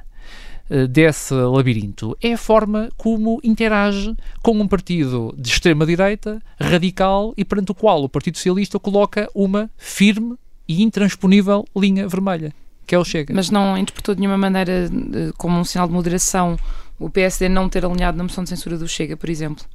[0.69, 7.45] uh, desse labirinto é a forma como interage com um partido de extrema-direita, radical, e
[7.45, 10.35] perante o qual o Partido Socialista coloca uma firme
[10.67, 12.53] e intransponível linha vermelha,
[12.85, 13.33] que é o Chega.
[13.33, 16.57] Mas não interpretou de nenhuma maneira uh, como um sinal de moderação
[16.99, 19.65] o PSD não ter alinhado na moção de censura do Chega, por exemplo?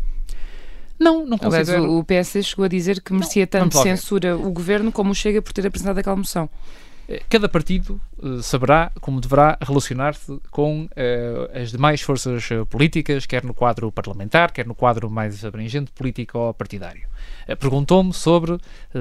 [1.00, 1.84] Não, não considero.
[1.84, 5.12] Aliás, o, o PS chegou a dizer que merecia não, tanto censura o governo como
[5.12, 6.48] o Chega por ter apresentado aquela moção.
[7.10, 13.42] Eh, cada partido uh, saberá como deverá relacionar-se com uh, as demais forças políticas, quer
[13.44, 17.08] no quadro parlamentar, quer no quadro mais abrangente político-partidário.
[17.48, 18.58] Uh, Perguntou-me sobre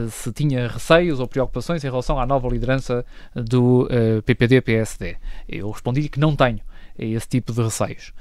[0.10, 3.88] se tinha receios ou preocupações em relação à nova liderança do
[4.26, 5.18] PPD-PSD.
[5.48, 6.62] Eu respondi que não tenho
[6.98, 8.12] esse tipo de receios.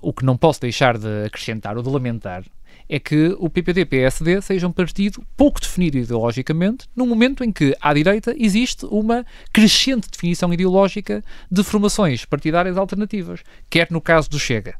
[0.00, 2.44] o que não posso deixar de acrescentar ou de lamentar
[2.88, 7.92] é que o PPD-PSD seja um partido pouco definido ideologicamente, num momento em que, à
[7.94, 14.74] direita, existe uma crescente definição ideológica de formações partidárias alternativas, quer no caso do Chega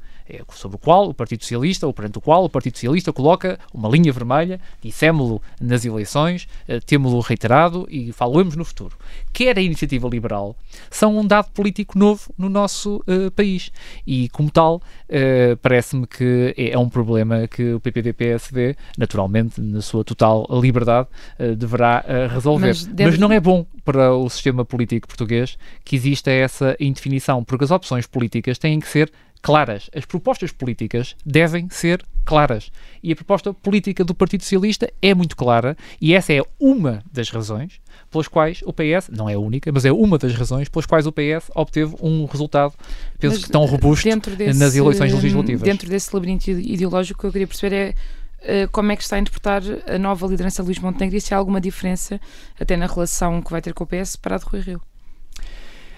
[0.54, 3.88] sobre o qual o Partido Socialista, ou perante o qual o Partido Socialista coloca uma
[3.88, 8.96] linha vermelha, dissemos-lo nas eleições, uh, temos-lo reiterado e falamos no futuro.
[9.32, 10.56] Quer a iniciativa liberal,
[10.90, 13.70] são um dado político novo no nosso uh, país
[14.06, 19.82] e, como tal, uh, parece-me que é, é, um problema que o PPD-PSD, naturalmente, na
[19.82, 21.08] sua total liberdade,
[21.56, 22.68] deverá resolver.
[22.68, 23.10] Mas, deve...
[23.10, 27.70] Mas não é bom para o sistema político português que exista essa indefinição, porque as
[27.70, 29.12] opções políticas têm que ser
[29.44, 29.90] claras.
[29.94, 32.72] As propostas políticas devem ser claras.
[33.02, 37.28] E a proposta política do Partido Socialista é muito clara e essa é uma das
[37.28, 37.78] razões
[38.10, 41.06] pelas quais o PS, não é a única, mas é uma das razões pelas quais
[41.06, 42.72] o PS obteve um resultado,
[43.18, 45.60] penso mas, que tão robusto desse, nas eleições legislativas.
[45.60, 47.94] Dentro desse labirinto ideológico, o que eu queria perceber é
[48.40, 51.34] eh, como é que está a interpretar a nova liderança de Luís Montenegro e se
[51.34, 52.18] há alguma diferença
[52.58, 54.80] até na relação que vai ter com o PS para a de Rui Rio.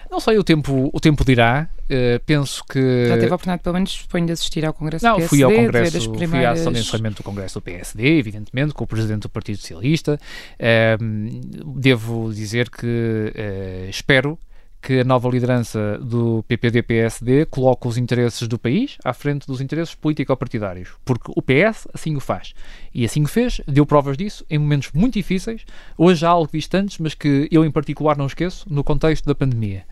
[0.09, 1.69] Não sei, o tempo, o tempo dirá.
[1.85, 3.07] Uh, penso que.
[3.07, 5.29] Já teve a oportunidade, pelo menos, suponho, de assistir ao Congresso Não, do PSD.
[5.29, 6.29] fui ao Congresso, primeiras...
[6.29, 9.57] fui à sessão de encerramento do Congresso do PSD, evidentemente, com o Presidente do Partido
[9.57, 10.19] Socialista.
[10.59, 14.37] Uh, devo dizer que uh, espero
[14.81, 19.95] que a nova liderança do PPD-PSD coloque os interesses do país à frente dos interesses
[19.95, 22.53] político-partidários, porque o PS assim o faz.
[22.93, 25.65] E assim o fez, deu provas disso em momentos muito difíceis,
[25.97, 29.85] hoje há algo distantes, mas que eu em particular não esqueço, no contexto da pandemia.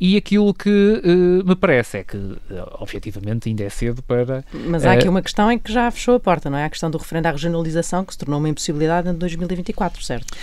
[0.00, 2.38] E aquilo que uh, me parece é que, uh,
[2.78, 4.42] objetivamente, ainda é cedo para.
[4.50, 6.64] Mas há aqui uh, uma questão em que já fechou a porta, não é?
[6.64, 10.34] A questão do referendo à regionalização, que se tornou uma impossibilidade em 2024, certo?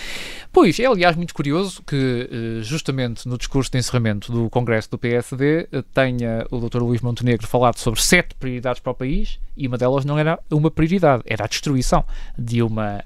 [0.54, 5.68] Pois, é aliás muito curioso que, justamente no discurso de encerramento do Congresso do PSD,
[5.94, 6.82] tenha o Dr.
[6.82, 10.72] Luís Montenegro falado sobre sete prioridades para o país e uma delas não era uma
[10.72, 12.04] prioridade, era a destruição
[12.38, 13.04] de uma,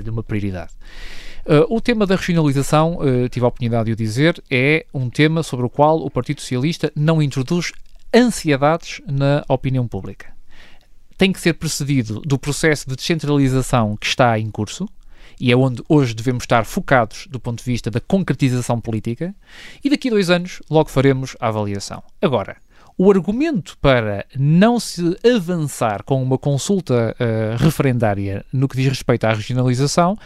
[0.00, 0.72] de uma prioridade.
[1.46, 5.44] Uh, o tema da regionalização, uh, tive a oportunidade de o dizer, é um tema
[5.44, 7.70] sobre o qual o Partido Socialista não introduz
[8.12, 10.26] ansiedades na opinião pública.
[11.16, 14.88] Tem que ser precedido do processo de descentralização que está em curso,
[15.40, 19.32] e é onde hoje devemos estar focados do ponto de vista da concretização política,
[19.84, 22.02] e daqui a dois anos logo faremos a avaliação.
[22.20, 22.56] Agora,
[22.98, 29.26] o argumento para não se avançar com uma consulta uh, referendária no que diz respeito
[29.26, 30.18] à regionalização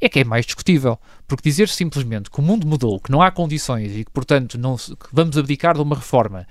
[0.00, 0.98] é que é mais discutível.
[1.26, 4.76] Porque dizer simplesmente que o mundo mudou, que não há condições e que, portanto, não,
[4.76, 6.46] que vamos abdicar de uma reforma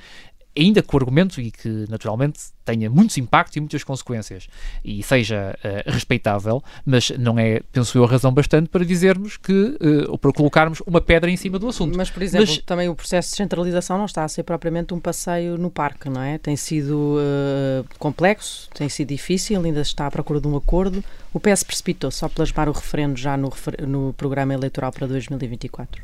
[0.58, 4.48] ainda com o argumento e que naturalmente tenha muitos impactos e muitas consequências
[4.84, 9.54] e seja uh, respeitável, mas não é, penso eu, a razão bastante para dizermos que,
[9.54, 11.98] uh, ou para colocarmos uma pedra em cima do assunto.
[11.98, 15.00] Mas, por exemplo, mas, também o processo de centralização não está a ser propriamente um
[15.00, 16.38] passeio no parque, não é?
[16.38, 21.04] Tem sido uh, complexo, tem sido difícil, ainda está à procura de um acordo.
[21.34, 23.52] O PS precipitou só plasmar o referendo já no,
[23.88, 26.04] no programa eleitoral para 2024.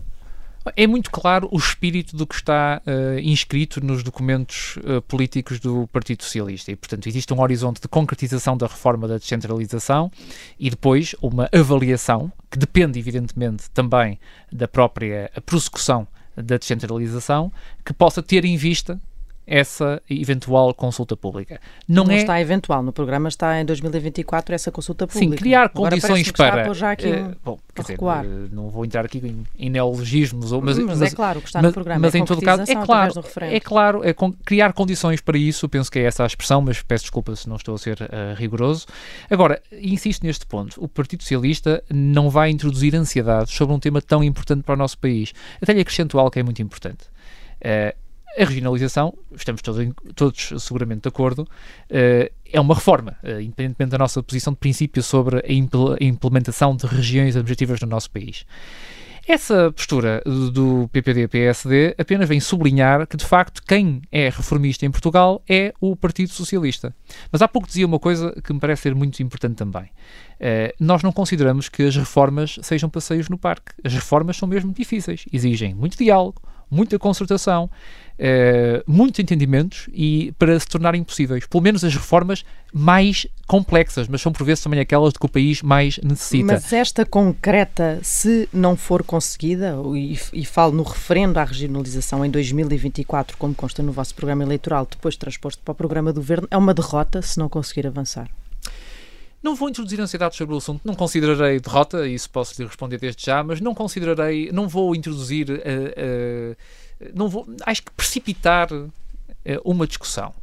[0.75, 5.87] É muito claro o espírito do que está uh, inscrito nos documentos uh, políticos do
[5.87, 6.71] Partido Socialista.
[6.71, 10.09] E, portanto, existe um horizonte de concretização da reforma da descentralização
[10.57, 14.17] e depois uma avaliação que depende, evidentemente, também
[14.51, 17.51] da própria prossecução da descentralização,
[17.85, 18.99] que possa ter em vista
[19.45, 21.59] essa eventual consulta pública.
[21.87, 22.17] Não, não é...
[22.17, 25.31] está eventual, no programa está em 2024 essa consulta pública.
[25.31, 26.61] Sim, criar condições para...
[26.61, 30.51] Está já aqui uh, bom, quer dizer, uh, não vou entrar aqui em, em neologismos,
[30.51, 31.99] mas, mas, mas, é claro que está mas, no programa.
[31.99, 35.91] Mas é em todo caso, é claro, é claro, é criar condições para isso, penso
[35.91, 38.85] que é essa a expressão, mas peço desculpa se não estou a ser uh, rigoroso.
[39.29, 44.23] Agora, insisto neste ponto, o Partido Socialista não vai introduzir ansiedades sobre um tema tão
[44.23, 45.33] importante para o nosso país.
[45.61, 47.05] Até lhe acrescento algo que é muito importante.
[47.59, 48.02] Uh,
[48.37, 53.97] a regionalização, estamos todos, todos seguramente de acordo, uh, é uma reforma, uh, independentemente da
[53.97, 58.45] nossa posição de princípio sobre a implementação de regiões objetivas no nosso país.
[59.25, 65.41] Essa postura do PPD-PSD apenas vem sublinhar que, de facto, quem é reformista em Portugal
[65.47, 66.93] é o Partido Socialista.
[67.31, 69.83] Mas há pouco dizia uma coisa que me parece ser muito importante também.
[69.83, 73.71] Uh, nós não consideramos que as reformas sejam passeios no parque.
[73.81, 76.41] As reformas são mesmo difíceis, exigem muito diálogo,
[76.73, 77.69] muita concertação,
[78.19, 81.45] uh, muitos entendimentos e para se tornarem possíveis.
[81.45, 85.29] Pelo menos as reformas mais complexas, mas são por vezes também aquelas de que o
[85.29, 86.53] país mais necessita.
[86.53, 92.31] Mas esta concreta, se não for conseguida, e, e falo no referendo à regionalização em
[92.31, 96.57] 2024, como consta no vosso programa eleitoral, depois transposto para o programa do governo, é
[96.57, 98.27] uma derrota se não conseguir avançar.
[99.43, 103.25] Não vou introduzir ansiedade sobre o assunto, não considerarei derrota, isso posso lhe responder desde
[103.25, 106.55] já, mas não considerarei, não vou introduzir, uh, uh,
[107.13, 108.89] não vou, acho que precipitar uh,
[109.65, 110.33] uma discussão.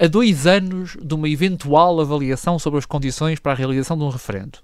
[0.00, 4.08] a dois anos de uma eventual avaliação sobre as condições para a realização de um
[4.08, 4.58] referendo.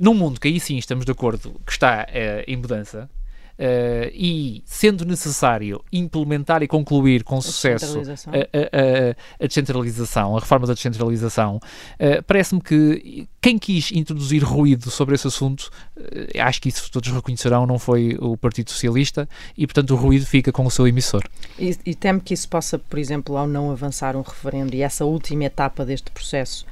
[0.00, 2.08] Num mundo que aí sim estamos de acordo que está
[2.44, 3.08] em mudança,
[3.56, 10.40] Uh, e sendo necessário implementar e concluir com a sucesso a, a, a, descentralização, a
[10.40, 16.60] reforma da descentralização, uh, parece-me que quem quis introduzir ruído sobre esse assunto, uh, acho
[16.60, 20.66] que isso todos reconhecerão, não foi o Partido Socialista e, portanto, o ruído fica com
[20.66, 21.22] o seu emissor.
[21.56, 25.04] E, e temo que isso possa, por exemplo, ao não avançar um referendo e essa
[25.04, 26.66] última etapa deste processo,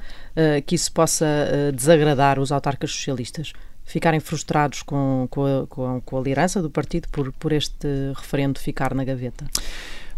[0.65, 1.25] que isso possa
[1.73, 3.53] desagradar os autarcas socialistas
[3.85, 7.87] ficarem frustrados com, com, a, com, a, com a liderança do partido por, por este
[8.15, 9.45] referendo ficar na gaveta?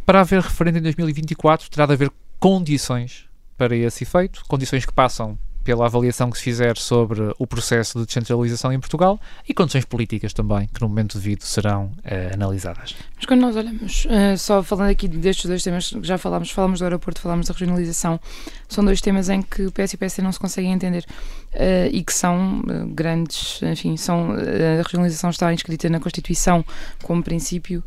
[0.05, 3.26] Para haver referendo em 2024, terá de haver condições
[3.57, 8.05] para esse efeito, condições que passam pela avaliação que se fizer sobre o processo de
[8.05, 12.95] descentralização em Portugal e condições políticas também, que no momento devido serão uh, analisadas.
[13.16, 16.80] Mas quando nós olhamos, uh, só falando aqui destes dois temas que já falámos, falámos
[16.80, 18.20] do aeroporto, falámos da regionalização,
[18.70, 21.03] são dois temas em que o PS e o PSD não se conseguem entender
[21.55, 26.63] uh, e que são grandes, enfim, são, a regionalização está inscrita na Constituição
[27.01, 27.84] como princípio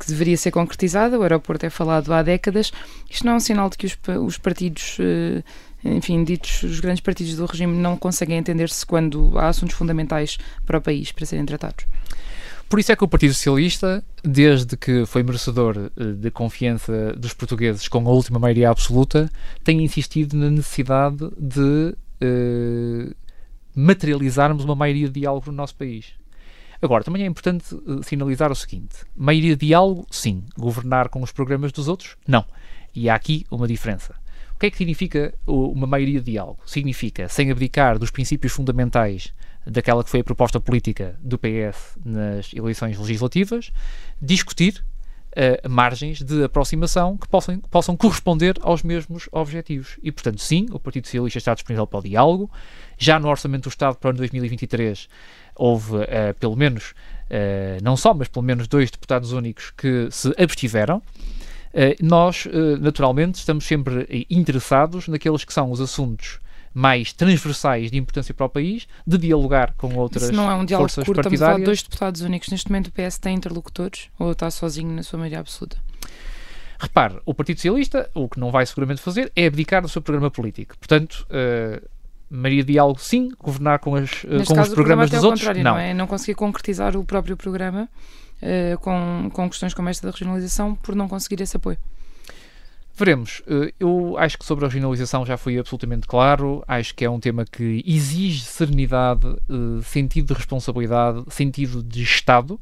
[0.00, 2.72] que deveria ser concretizada, o aeroporto é falado há décadas,
[3.10, 4.96] isto não é um sinal de que os, os partidos
[5.84, 10.78] enfim, ditos os grandes partidos do regime não conseguem entender-se quando há assuntos fundamentais para
[10.78, 11.84] o país para serem tratados.
[12.68, 17.34] Por isso é que o Partido Socialista, desde que foi merecedor eh, de confiança dos
[17.34, 19.30] portugueses com a última maioria absoluta,
[19.62, 23.14] tem insistido na necessidade de uh,
[23.74, 26.14] materializarmos uma maioria de diálogo no nosso país.
[26.80, 30.42] Agora, também é importante uh, sinalizar o seguinte: maioria de diálogo, sim.
[30.56, 32.42] Governar com os programas dos outros, não.
[32.94, 34.21] E há aqui uma diferença
[34.62, 36.60] que é que significa uma maioria de diálogo?
[36.64, 39.34] Significa, sem abdicar dos princípios fundamentais
[39.66, 43.72] daquela que foi a proposta política do PS nas eleições legislativas,
[44.20, 44.84] discutir
[45.32, 49.98] uh, margens de aproximação que possam, possam corresponder aos mesmos objetivos.
[50.00, 52.48] E, portanto, sim, o Partido Socialista está disponível para o diálogo.
[52.96, 55.08] Já no Orçamento do Estado para o ano 2023
[55.56, 56.90] houve, uh, pelo menos,
[57.30, 61.02] uh, não só, mas pelo menos dois deputados únicos que se abstiveram.
[61.74, 66.38] Eh, nós, eh, naturalmente, estamos sempre eh, interessados naqueles que são os assuntos
[66.74, 70.64] mais transversais de importância para o país, de dialogar com outras Isso não é um
[70.64, 71.40] diálogo forças curto, partidárias.
[71.40, 72.48] Estamos a falar de dois deputados únicos.
[72.48, 75.76] Neste momento o PS tem interlocutores ou está sozinho na sua maioria absoluta?
[76.78, 80.30] Repare, o Partido Socialista, o que não vai seguramente fazer, é abdicar do seu programa
[80.30, 80.76] político.
[80.78, 81.86] Portanto, uh,
[82.28, 85.62] Maria Diálogo, sim, governar com, as, uh, com caso, os programas dos outros, não.
[85.62, 85.94] não é?
[85.94, 87.88] Não conseguir concretizar o próprio programa
[88.42, 91.78] uh, com, com questões como esta da regionalização por não conseguir esse apoio.
[92.94, 93.40] Veremos.
[93.46, 96.62] Eh, eu acho que sobre a regionalização já fui absolutamente claro.
[96.68, 102.60] Acho que é um tema que exige serenidade, eh, sentido de responsabilidade, sentido de Estado.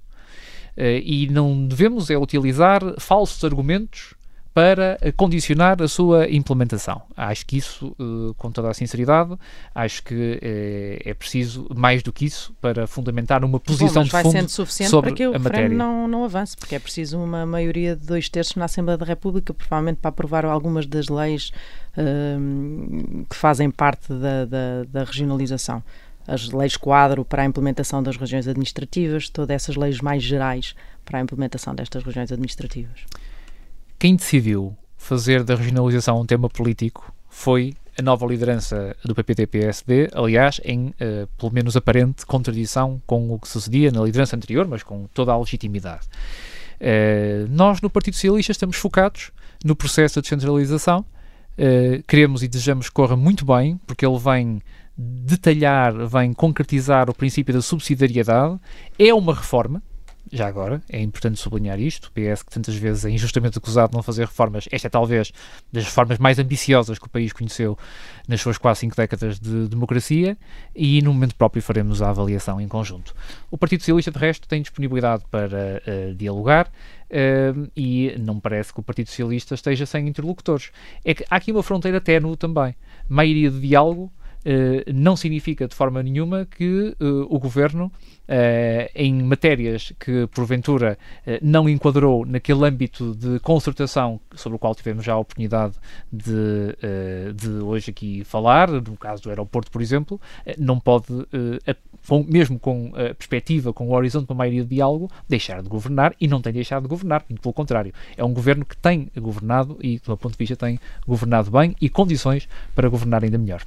[0.77, 4.15] E não devemos é utilizar falsos argumentos
[4.61, 7.01] para condicionar a sua implementação.
[7.17, 9.35] Acho que isso, eh, com toda a sinceridade,
[9.75, 14.11] acho que é, é preciso mais do que isso para fundamentar uma posição Bom, de
[14.11, 15.71] vai fundo sendo suficiente sobre para que o a matéria.
[15.71, 19.55] não, não avance, porque é preciso uma maioria de dois terços na Assembleia da República,
[19.55, 21.53] provavelmente para aprovar algumas das leis
[21.97, 25.83] uh, que fazem parte da, da, da regionalização
[26.29, 31.19] as leis quadro para a implementação das regiões administrativas, todas essas leis mais gerais para
[31.19, 33.07] a implementação destas regiões administrativas
[34.01, 40.59] quem decidiu fazer da regionalização um tema político foi a nova liderança do PPT-PSD, aliás,
[40.65, 45.07] em uh, pelo menos aparente contradição com o que sucedia na liderança anterior, mas com
[45.13, 46.09] toda a legitimidade.
[46.81, 49.33] Uh, nós, no Partido Socialista, estamos focados
[49.63, 51.05] no processo de descentralização.
[51.59, 54.63] Uh, queremos e desejamos que corra muito bem, porque ele vem
[54.97, 58.59] detalhar, vem concretizar o princípio da subsidiariedade.
[58.99, 59.83] É uma reforma,
[60.33, 63.97] já agora, é importante sublinhar isto, o PS que tantas vezes é injustamente acusado de
[63.97, 65.33] não fazer reformas, esta é talvez
[65.73, 67.77] das reformas mais ambiciosas que o país conheceu
[68.29, 70.39] nas suas quase cinco décadas de democracia
[70.75, 73.15] e no momento próprio faremos a avaliação em conjunto.
[73.51, 78.73] O Partido Socialista, de resto, tem disponibilidade para uh, dialogar uh, e não me parece
[78.73, 80.71] que o Partido Socialista esteja sem interlocutores.
[81.05, 82.75] É que há aqui uma fronteira ténue também.
[83.09, 84.13] Maioria de diálogo
[84.95, 87.91] não significa de forma nenhuma que uh, o governo
[88.31, 90.97] Uh, em matérias que porventura
[91.43, 95.75] não enquadrou naquele âmbito de concertação sobre o qual tivemos já a oportunidade
[96.13, 96.77] de,
[97.35, 100.21] de hoje aqui falar, no caso do aeroporto, por exemplo,
[100.57, 101.09] não pode,
[102.29, 106.15] mesmo com a perspectiva, com o horizonte de uma maioria de diálogo, deixar de governar
[106.21, 107.93] e não tem deixado de governar, muito pelo contrário.
[108.17, 111.75] É um governo que tem governado e, do meu ponto de vista, tem governado bem
[111.81, 113.61] e condições para governar ainda melhor.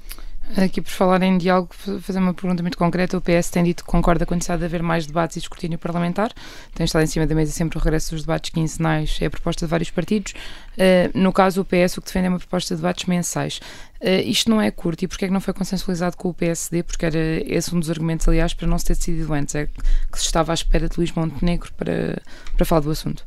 [0.58, 3.18] Aqui por falar em diálogo, fazer uma pergunta muito concreta.
[3.18, 5.80] O PS tem dito que concorda com a necessidade de haver mais debates e escrutínio
[5.80, 6.32] parlamentar.
[6.76, 9.66] Tem estado em cima da mesa sempre o regresso dos debates quinzenais, é a proposta
[9.66, 10.34] de vários partidos.
[10.74, 13.62] Uh, no caso, o PS o que defende é uma proposta de debates mensais.
[14.02, 16.84] Uh, isto não é curto e porquê é que não foi consensualizado com o PSD?
[16.84, 19.56] Porque era esse um dos argumentos, aliás, para não se ter decidido antes.
[19.56, 19.66] É
[20.12, 22.22] que se estava à espera de Luís Montenegro para,
[22.56, 23.26] para falar do assunto.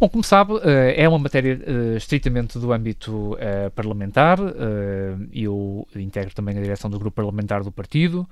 [0.00, 4.38] Bom, como sabe, eh, é uma matéria eh, estritamente do âmbito eh, parlamentar.
[5.32, 8.24] Eu integro também a direção do grupo parlamentar do partido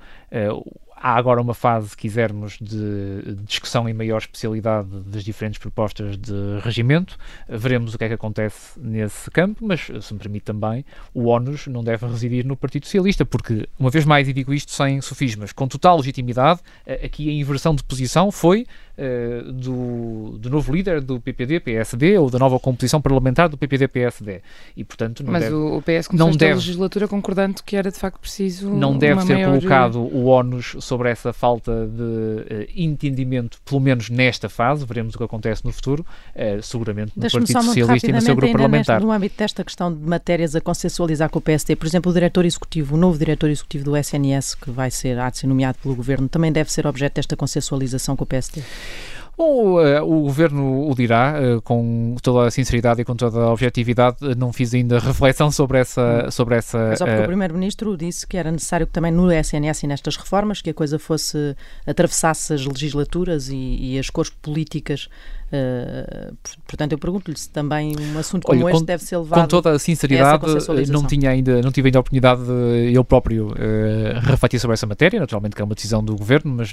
[0.97, 6.59] há agora uma fase, se quisermos, de discussão em maior especialidade das diferentes propostas de
[6.63, 7.17] regimento.
[7.49, 11.67] Veremos o que é que acontece nesse campo, mas, se me permite também, o ONUS
[11.67, 15.53] não deve residir no Partido Socialista, porque, uma vez mais, e digo isto sem sofismas,
[15.53, 16.61] com total legitimidade,
[17.05, 18.67] aqui a inversão de posição foi
[18.97, 24.41] uh, do, do novo líder do PPD-PSD ou da nova composição parlamentar do PPD-PSD.
[24.77, 27.91] E, portanto, não Mas deve, o, PS começou não deve, a legislatura concordando que era,
[27.91, 29.59] de facto, preciso Não deve ser maior...
[29.59, 35.19] colocado o ONUS sobre essa falta de uh, entendimento, pelo menos nesta fase, veremos o
[35.19, 39.01] que acontece no futuro, uh, seguramente no Partido Socialista e no seu grupo parlamentar.
[39.01, 42.45] no âmbito desta questão de matérias a consensualizar com o PSD, por exemplo, o diretor
[42.45, 45.95] executivo, o novo diretor executivo do SNS, que vai ser, há de ser nomeado pelo
[45.95, 48.63] Governo, também deve ser objeto desta consensualização com o PSD?
[49.37, 53.53] Bom, uh, o governo o dirá uh, com toda a sinceridade e com toda a
[53.53, 54.17] objetividade.
[54.35, 56.25] Não fiz ainda reflexão sobre essa.
[56.27, 56.31] Hum.
[56.31, 59.83] Sobre essa Mas só porque o Primeiro-Ministro disse que era necessário que também no SNS
[59.83, 61.55] e nestas reformas que a coisa fosse
[61.87, 65.09] atravessasse as legislaturas e, e as cores políticas
[65.47, 66.37] Uh,
[66.67, 69.41] portanto, eu pergunto-lhe se também um assunto como Olha, este com, deve ser levado.
[69.43, 73.05] Com toda a sinceridade, a não tinha ainda, não tive ainda a oportunidade de eu
[73.05, 75.21] próprio uh, refletir sobre essa matéria.
[75.21, 76.73] Naturalmente que é uma decisão do governo, mas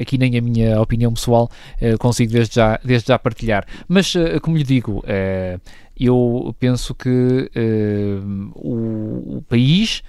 [0.00, 1.50] aqui nem a minha opinião pessoal
[1.80, 3.64] uh, consigo desde já, desde já partilhar.
[3.86, 5.04] Mas, como lhe digo,
[5.98, 7.50] eu penso que
[8.54, 10.02] o, o país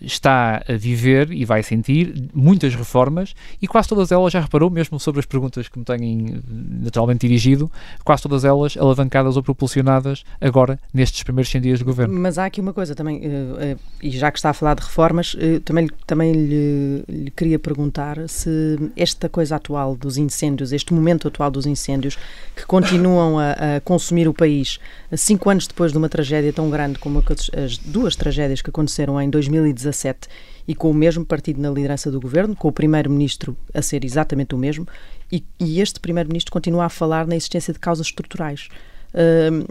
[0.00, 4.98] está a viver e vai sentir muitas reformas e quase todas elas, já reparou, mesmo
[5.00, 6.40] sobre as perguntas que me têm
[6.82, 7.70] naturalmente dirigido,
[8.04, 12.18] quase todas elas alavancadas ou propulsionadas agora nestes primeiros 100 dias de governo.
[12.18, 15.36] Mas há aqui uma coisa também, uh, e já que está a falar de reformas,
[15.64, 21.50] também, também lhe, lhe, queria perguntar se esta coisa atual dos incêndios, este momento atual
[21.50, 22.18] dos incêndios,
[22.54, 24.78] que continuam a, a consumir o país,
[25.16, 27.22] cinco anos depois de uma tragédia tão grande como
[27.64, 30.28] as duas tragédias que aconteceram em 2017
[30.66, 34.54] e com o mesmo partido na liderança do governo, com o primeiro-ministro a ser exatamente
[34.54, 34.86] o mesmo,
[35.32, 38.68] e, e este primeiro-ministro continua a falar na existência de causas estruturais.
[39.14, 39.66] Uh,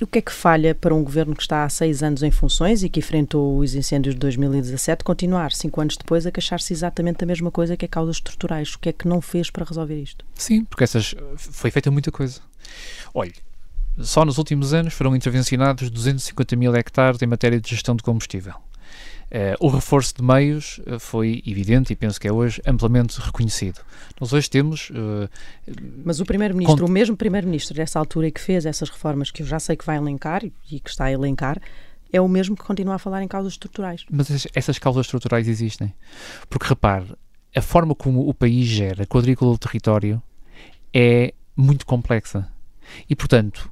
[0.00, 2.84] o que é que falha para um governo que está há seis anos em funções
[2.84, 7.26] e que enfrentou os incêndios de 2017 continuar, cinco anos depois, a queixar-se exatamente da
[7.26, 8.74] mesma coisa que é causas estruturais?
[8.74, 10.24] O que é que não fez para resolver isto?
[10.34, 12.40] Sim, porque essas foi feita muita coisa.
[13.12, 13.34] Olhe,
[13.98, 18.54] só nos últimos anos foram intervencionados 250 mil hectares em matéria de gestão de combustível.
[19.30, 23.80] Uh, o reforço de meios uh, foi evidente e penso que é hoje amplamente reconhecido.
[24.18, 24.88] Nós hoje temos.
[24.88, 25.28] Uh,
[26.02, 29.46] Mas o Primeiro-Ministro, o mesmo Primeiro-Ministro dessa altura e que fez essas reformas que eu
[29.46, 31.60] já sei que vai elencar e, que está a elencar,
[32.10, 34.06] é o mesmo que continua a falar em causas estruturais.
[34.10, 35.92] Mas essas causas estruturais existem.
[36.48, 37.14] Porque repare,
[37.54, 40.22] a forma como o país gera a quadrícula do território
[40.94, 42.50] é muito complexa.
[43.10, 43.70] E, portanto,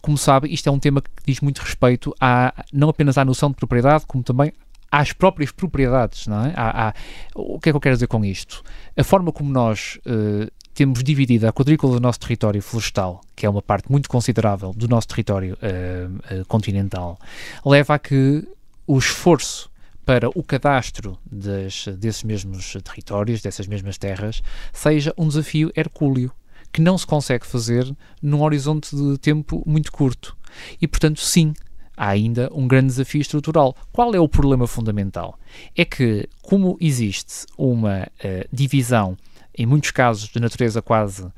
[0.00, 3.50] como sabe, isto é um tema que diz muito respeito a, não apenas à noção
[3.50, 4.52] de propriedade, como também
[4.90, 6.52] às próprias propriedades, não é?
[6.56, 6.94] Há, há,
[7.34, 8.62] o que é que eu quero dizer com isto?
[8.96, 13.50] A forma como nós uh, temos dividido a quadrícula do nosso território florestal, que é
[13.50, 17.18] uma parte muito considerável do nosso território uh, uh, continental,
[17.64, 18.46] leva a que
[18.86, 19.70] o esforço
[20.04, 24.42] para o cadastro das, desses mesmos territórios, dessas mesmas terras,
[24.72, 26.32] seja um desafio hercúleo
[26.72, 27.90] que não se consegue fazer
[28.22, 30.36] num horizonte de tempo muito curto.
[30.80, 31.54] E, portanto, sim,
[31.96, 33.76] há ainda um grande desafio estrutural.
[33.92, 35.38] Qual é o problema fundamental?
[35.76, 39.16] É que, como existe uma uh, divisão,
[39.56, 41.32] em muitos casos de natureza quase uh,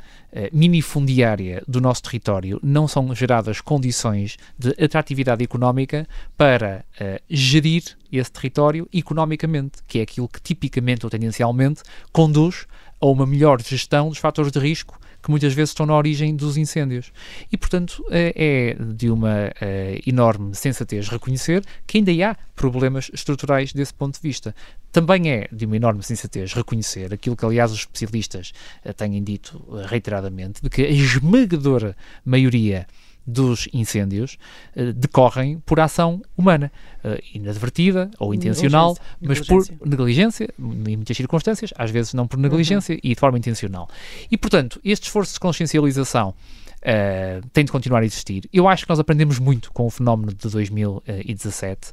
[0.53, 6.07] minifundiária do nosso território, não são geradas condições de atratividade económica
[6.37, 12.67] para uh, gerir esse território economicamente, que é aquilo que tipicamente ou tendencialmente conduz
[13.01, 16.57] a uma melhor gestão dos fatores de risco que muitas vezes estão na origem dos
[16.57, 17.13] incêndios.
[17.51, 23.73] E, portanto, é, é de uma é, enorme sensatez reconhecer que ainda há problemas estruturais
[23.73, 24.55] desse ponto de vista.
[24.91, 28.53] Também é de uma enorme sensatez reconhecer aquilo que, aliás, os especialistas
[28.85, 32.87] eh, têm dito eh, reiteradamente, de que a esmagadora maioria
[33.27, 34.39] dos incêndios
[34.77, 36.73] uh, decorrem por ação humana,
[37.05, 39.77] uh, inadvertida ou intencional, mas negligência.
[39.77, 43.01] por negligência, em muitas circunstâncias, às vezes não por negligência uhum.
[43.03, 43.89] e de forma intencional.
[44.31, 46.35] E, portanto, este esforço de consciencialização
[46.83, 48.49] uh, tem de continuar a existir.
[48.53, 51.93] Eu acho que nós aprendemos muito com o fenómeno de 2017.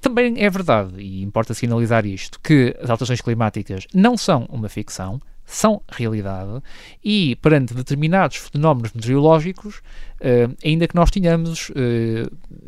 [0.00, 5.20] Também é verdade, e importa sinalizar isto, que as alterações climáticas não são uma ficção,
[5.46, 6.60] são realidade
[7.02, 11.74] e perante determinados fenómenos meteorológicos, uh, ainda que nós tenhamos uh,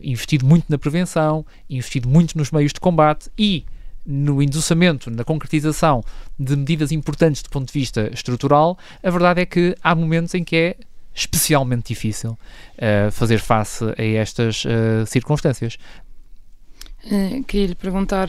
[0.00, 3.66] investido muito na prevenção, investido muito nos meios de combate e
[4.06, 6.02] no endossamento, na concretização
[6.38, 10.42] de medidas importantes do ponto de vista estrutural, a verdade é que há momentos em
[10.42, 10.76] que é
[11.14, 14.62] especialmente difícil uh, fazer face a estas
[15.08, 15.76] circunstâncias.
[17.48, 18.28] queria lhe perguntar,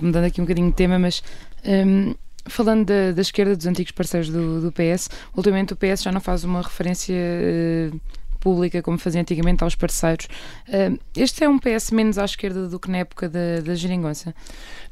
[0.00, 1.22] mudando aqui um bocadinho de tema, mas
[1.64, 2.14] um, ehm,
[2.46, 6.20] Falando da, da, esquerda, dos antigos parceiros do, do, PS, ultimamente o PS já não
[6.20, 8.00] faz uma referência uh,
[8.44, 10.26] pública como fazia antigamente aos parceiros.
[10.68, 14.34] Uh, este é um PS menos à esquerda do que na época da, da geringonça?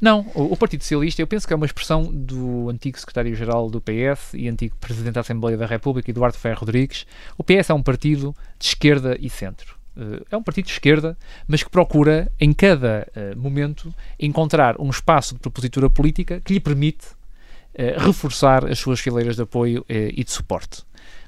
[0.00, 3.82] Não, o, o, Partido Socialista eu penso que é uma expressão do antigo secretário-geral do
[3.82, 7.06] PS e antigo presidente da Assembleia da República, Eduardo Ferro Rodrigues.
[7.36, 9.76] O PS é um partido de esquerda e centro.
[9.94, 15.34] Uh, é um partido de esquerda, mas que procura, em cada momento, encontrar um espaço
[15.34, 17.21] de propositura política que lhe permite eh,
[17.98, 20.82] reforçar as suas fileiras de apoio eh, e de suporte.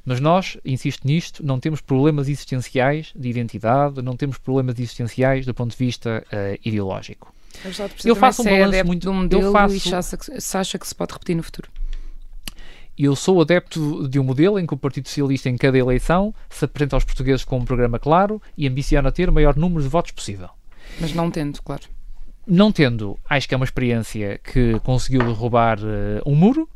[0.05, 5.55] Mas nós, insisto nisto, não temos problemas existenciais de identidade, não temos problemas existenciais do
[5.55, 7.35] ponto de vista uh, ideológico.
[8.05, 9.11] Eu faço um balanço muito...
[9.11, 9.75] um modelo eu faço...
[9.75, 11.71] e se acha, que, se acha que se pode repetir no futuro.
[12.99, 16.65] Eu sou adepto de um modelo em que o Partido Socialista, em cada eleição, se
[16.65, 20.13] apresenta aos portugueses com um programa claro e ambiciona ter o maior número de votos
[20.13, 20.51] possível.
[21.01, 21.83] Mas não tendo, claro.
[22.47, 26.69] Não tendo, acho que é uma experiência que conseguiu derrubar uh, um muro,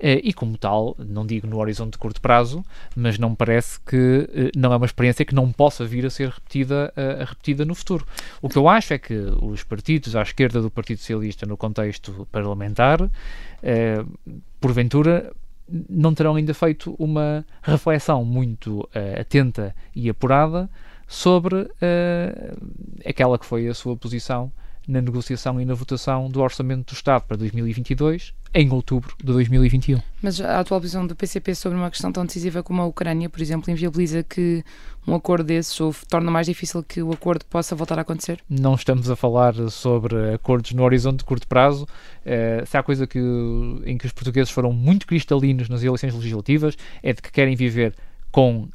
[0.00, 2.64] Uh, e como tal, não digo no horizonte de curto prazo,
[2.94, 6.10] mas não me parece que uh, não é uma experiência que não possa vir a
[6.10, 6.92] ser repetida,
[7.26, 8.06] repetida no futuro.
[8.40, 9.12] O que eu acho é que
[9.42, 13.10] os partidos à esquerda do Partido Socialista no contexto parlamentar,
[14.60, 15.32] porventura,
[15.90, 18.88] não terão ainda feito uma reflexão muito
[19.18, 20.70] atenta e apurada
[21.08, 21.68] sobre
[23.04, 24.52] aquela que foi a sua posição
[24.88, 30.00] na negociação e na votação do Orçamento do Estado para 2022 em outubro de 2021.
[30.22, 33.40] Mas a atual visão do PCP sobre uma questão tão decisiva como a Ucrânia, por
[33.40, 34.64] exemplo, inviabiliza que
[35.06, 38.40] um acordo desses ou torna mais difícil que o acordo possa voltar a acontecer?
[38.48, 41.84] Não estamos a falar sobre acordos no horizonte de curto prazo.
[41.84, 43.18] Uh, se há coisa que,
[43.84, 47.94] em que os portugueses foram muito cristalinos nas eleições legislativas é de que querem viver
[48.30, 48.68] com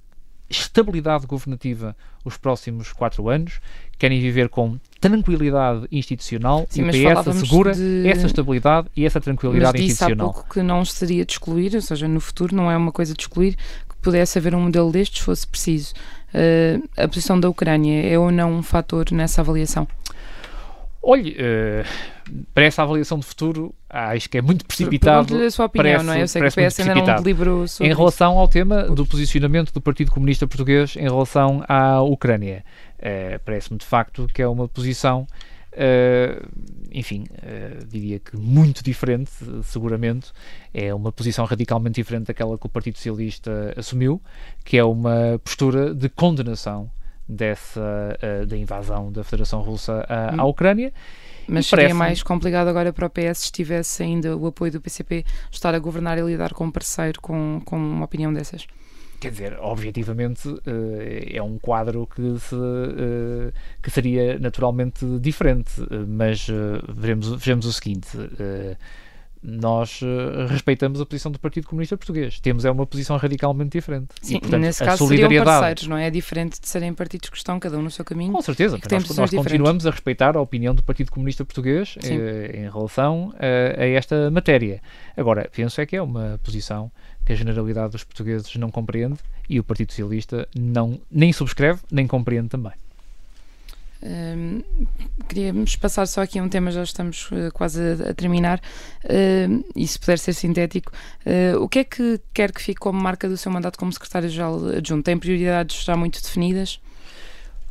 [0.54, 3.60] estabilidade governativa os próximos quatro anos,
[3.98, 8.08] querem viver com tranquilidade institucional Sim, e o PS assegura de...
[8.08, 10.30] essa estabilidade e essa tranquilidade mas disse institucional.
[10.30, 13.14] há pouco que não seria de excluir, ou seja, no futuro não é uma coisa
[13.14, 15.94] de excluir que pudesse haver um modelo destes fosse preciso.
[16.34, 19.88] Uh, a posição da Ucrânia é ou não um fator nessa avaliação?
[21.06, 25.36] Olhe, uh, para essa avaliação de futuro, acho que é muito precipitado.
[25.36, 26.22] a sua opinião, parece, não é?
[26.22, 28.40] Eu sei que o PS ainda não deliberou sobre Em relação isso.
[28.40, 32.64] ao tema do posicionamento do Partido Comunista Português em relação à Ucrânia,
[33.00, 35.28] uh, parece-me de facto que é uma posição,
[35.74, 36.50] uh,
[36.90, 37.26] enfim,
[37.90, 39.30] diria que muito diferente,
[39.64, 40.32] seguramente.
[40.74, 44.22] É uma posição radicalmente diferente daquela que o Partido Socialista assumiu,
[44.64, 46.90] que é uma postura de condenação
[47.28, 50.50] dessa uh, da invasão da Federação Russa à, à hum.
[50.50, 50.94] Ucrânia.
[51.48, 55.26] Mas seria mais complicado agora para o PS se tivesse ainda o apoio do PCP
[55.52, 58.66] estar a governar e lidar com um parceiro com, com uma opinião dessas?
[59.20, 60.62] Quer dizer, objetivamente uh,
[61.34, 65.72] é um quadro que, se, uh, que seria naturalmente diferente,
[66.08, 66.48] mas
[66.96, 68.08] veremos, veremos o seguinte
[69.44, 72.40] nós uh, respeitamos a posição do Partido Comunista Português.
[72.40, 74.08] Temos é uma posição radicalmente diferente.
[74.22, 75.46] Sim, e, portanto, nesse caso solidariedade...
[75.46, 76.08] seriam parceiros, não é?
[76.08, 78.32] É diferente de serem partidos que estão cada um no seu caminho.
[78.32, 82.70] Com certeza, nós, nós continuamos a respeitar a opinião do Partido Comunista Português eh, em
[82.70, 84.82] relação a, a esta matéria.
[85.18, 86.92] Agora, penso é que é uma posição
[87.26, 89.20] que a generalidade dos portugueses não compreende
[89.50, 92.74] e o Partido Socialista não, nem subscreve, nem compreende também.
[94.06, 94.62] Um,
[95.30, 98.60] queríamos passar só aqui um tema, já estamos uh, quase a, a terminar,
[99.06, 100.92] uh, e se puder ser sintético,
[101.26, 104.68] uh, o que é que quer que fique como marca do seu mandato como secretário-geral
[104.78, 105.04] adjunto?
[105.04, 106.82] Tem prioridades já muito definidas?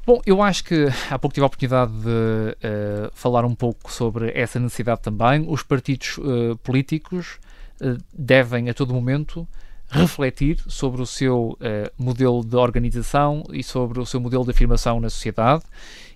[0.07, 4.33] Bom, eu acho que há pouco tive a oportunidade de uh, falar um pouco sobre
[4.35, 5.45] essa necessidade também.
[5.47, 7.39] Os partidos uh, políticos
[7.81, 9.47] uh, devem, a todo momento,
[9.89, 11.59] refletir sobre o seu
[11.99, 15.63] modelo de organização e sobre o seu modelo de afirmação na sociedade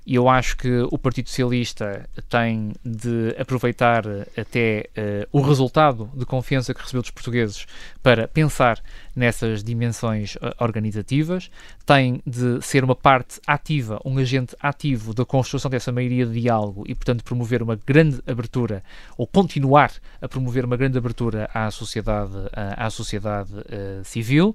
[0.06, 4.04] e eu acho que o Partido Socialista tem de aproveitar
[4.36, 7.66] até uh, o resultado de confiança que recebeu dos portugueses
[8.04, 8.80] para pensar
[9.16, 11.50] nessas dimensões uh, organizativas,
[11.84, 16.84] tem de ser uma parte ativa, um agente ativo da construção dessa maioria de diálogo
[16.86, 18.84] e, portanto, promover uma grande abertura,
[19.18, 19.90] ou continuar
[20.22, 24.54] a promover uma grande abertura à sociedade, à, à sociedade uh, civil.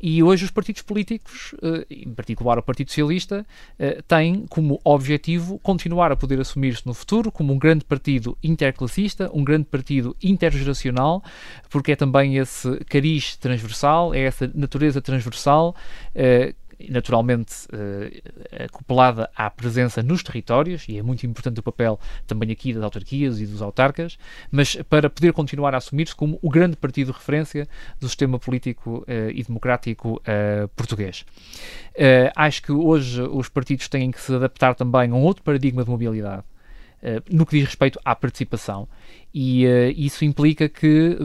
[0.00, 1.54] E hoje os partidos políticos,
[1.90, 3.44] em particular o Partido Socialista,
[4.06, 9.42] têm como objetivo continuar a poder assumir-se no futuro como um grande partido interclassista, um
[9.42, 11.22] grande partido intergeracional,
[11.68, 15.74] porque é também esse cariz transversal, é essa natureza transversal.
[16.14, 16.54] Uh,
[16.88, 22.72] naturalmente uh, acoplada à presença nos territórios, e é muito importante o papel também aqui
[22.72, 24.18] das autarquias e dos autarcas,
[24.50, 27.68] mas para poder continuar a assumir-se como o grande partido de referência
[28.00, 31.24] do sistema político uh, e democrático uh, português.
[32.34, 35.90] acho que hoje os partidos têm que se adaptar também a um outro paradigma de
[35.90, 36.44] mobilidade.
[37.30, 38.88] No que diz respeito à participação.
[39.32, 41.16] E uh, isso implica que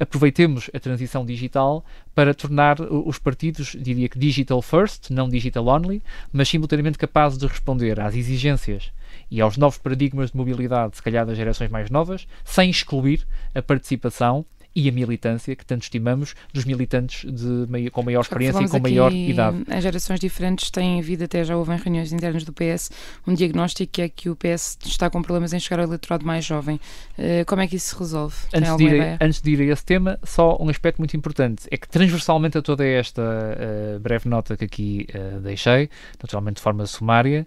[0.00, 1.84] aproveitemos a transição digital
[2.14, 7.46] para tornar os partidos, diria que digital first, não digital only, mas simultaneamente capazes de
[7.46, 8.90] responder às exigências
[9.30, 13.60] e aos novos paradigmas de mobilidade, se calhar das gerações mais novas, sem excluir a
[13.60, 14.44] participação
[14.78, 19.12] e a militância que tanto estimamos dos militantes de, com maior experiência e com maior
[19.12, 19.64] idade.
[19.68, 22.92] As gerações diferentes têm havido, até já houve em reuniões internas do PS,
[23.26, 26.44] um diagnóstico que é que o PS está com problemas em chegar ao eleitorado mais
[26.44, 26.76] jovem.
[27.18, 28.36] Uh, como é que isso se resolve?
[28.54, 31.76] Antes de, ir, antes de, ir, a esse tema, só um aspecto muito importante: é
[31.76, 35.90] que transversalmente a toda esta uh, breve nota que aqui uh, deixei,
[36.22, 37.44] naturalmente de forma sumária,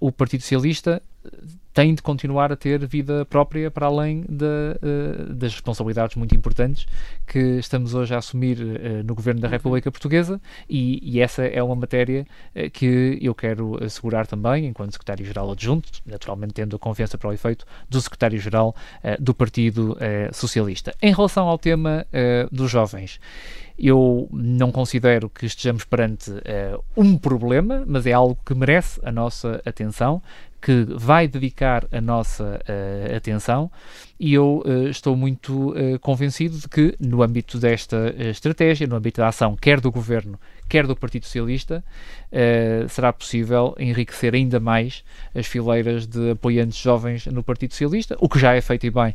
[0.00, 1.02] o Partido Socialista
[1.72, 6.86] tem de continuar a ter vida própria para além de, uh, das responsabilidades muito importantes
[7.26, 9.52] que estamos hoje a assumir uh, no Governo da uhum.
[9.52, 14.92] República Portuguesa e, e essa é uma matéria uh, que eu quero assegurar também, enquanto
[14.92, 18.74] Secretário-Geral Adjunto, naturalmente tendo a confiança para o efeito do Secretário-Geral
[19.18, 19.96] do Partido
[20.32, 20.94] Socialista.
[21.00, 22.06] Em relação ao tema
[22.50, 23.18] dos jovens,
[23.82, 29.10] eu não considero que estejamos perante uh, um problema, mas é algo que merece a
[29.10, 30.22] nossa atenção
[30.62, 33.68] que vai dedicar a nossa uh, atenção.
[34.18, 39.20] E eu uh, estou muito uh, convencido de que, no âmbito desta estratégia, no âmbito
[39.20, 40.38] da ação, quer do Governo,
[40.72, 41.84] quer do Partido Socialista,
[42.88, 45.04] será possível enriquecer ainda mais
[45.34, 49.14] as fileiras de apoiantes jovens no Partido Socialista, o que já é feito e bem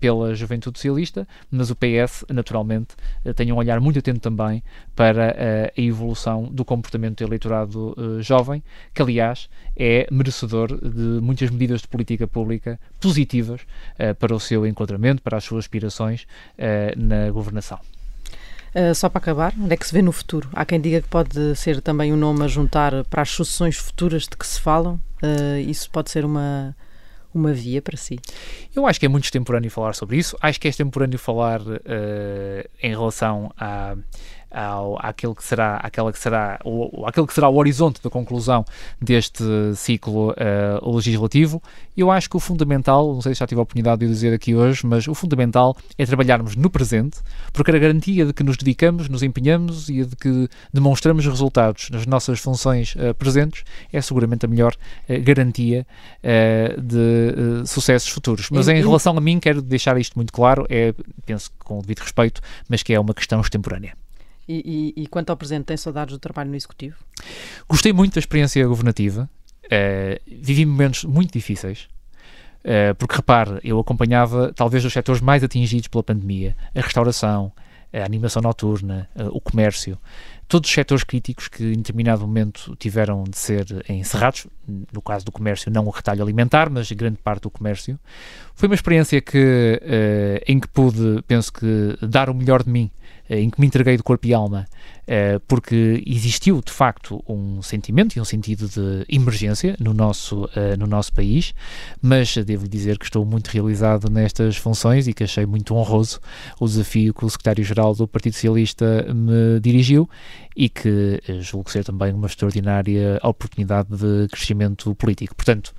[0.00, 2.94] pela Juventude Socialista, mas o PS, naturalmente,
[3.36, 4.62] tem um olhar muito atento também
[4.96, 5.36] para
[5.76, 8.62] a evolução do comportamento do eleitorado jovem,
[8.94, 14.66] que, aliás, é merecedor de muitas medidas de política pública positivas uh, para o seu
[14.66, 17.78] enquadramento, para as suas aspirações uh, na governação.
[18.74, 20.48] Uh, só para acabar, onde é que se vê no futuro?
[20.52, 24.22] Há quem diga que pode ser também um nome a juntar para as sucessões futuras
[24.22, 25.00] de que se falam.
[25.22, 26.76] Uh, isso pode ser uma,
[27.32, 28.18] uma via para si?
[28.74, 30.36] Eu acho que é muito extemporâneo falar sobre isso.
[30.40, 33.96] Acho que é extemporâneo falar uh, em relação a
[34.54, 38.64] ao, àquele que será, àquela que será, o, àquele que será o horizonte da conclusão
[39.00, 39.44] deste
[39.74, 41.62] ciclo uh, legislativo.
[41.96, 44.32] Eu acho que o fundamental, não sei se já tive a oportunidade de o dizer
[44.32, 47.18] aqui hoje, mas o fundamental é trabalharmos no presente,
[47.52, 52.06] porque a garantia de que nos dedicamos, nos empenhamos e de que demonstramos resultados nas
[52.06, 55.86] nossas funções uh, presentes é seguramente a melhor uh, garantia
[56.80, 58.48] de sucessos futuros.
[58.50, 60.94] Mas em relação a mim, quero deixar isto muito claro, é,
[61.26, 63.94] penso com devido respeito, mas que é uma questão extemporânea.
[64.48, 66.96] E, e, e, quanto ao presente, tem saudades do trabalho no Executivo?
[67.68, 69.28] Gostei muito da experiência governativa.
[69.64, 71.88] Uh, vivi momentos muito difíceis.
[72.60, 77.50] Uh, porque, repare, eu acompanhava talvez os setores mais atingidos pela pandemia: a restauração,
[77.92, 79.98] a animação noturna, uh, o comércio.
[80.46, 84.46] Todos os setores críticos que em determinado momento tiveram de ser encerrados,
[84.92, 87.98] no caso do comércio, não o retalho alimentar, mas grande parte do comércio.
[88.54, 89.80] Foi uma experiência que,
[90.46, 92.90] em que pude, penso que, dar o melhor de mim
[93.28, 94.66] em que me entreguei de corpo e alma,
[95.06, 100.76] eh, porque existiu de facto um sentimento e um sentido de emergência no nosso, eh,
[100.76, 101.54] no nosso país,
[102.02, 106.20] mas devo dizer que estou muito realizado nestas funções e que achei muito honroso
[106.60, 110.08] o desafio que o secretário-geral do Partido Socialista me dirigiu
[110.56, 115.34] e que julgo ser também uma extraordinária oportunidade de crescimento político.
[115.34, 115.74] Portanto,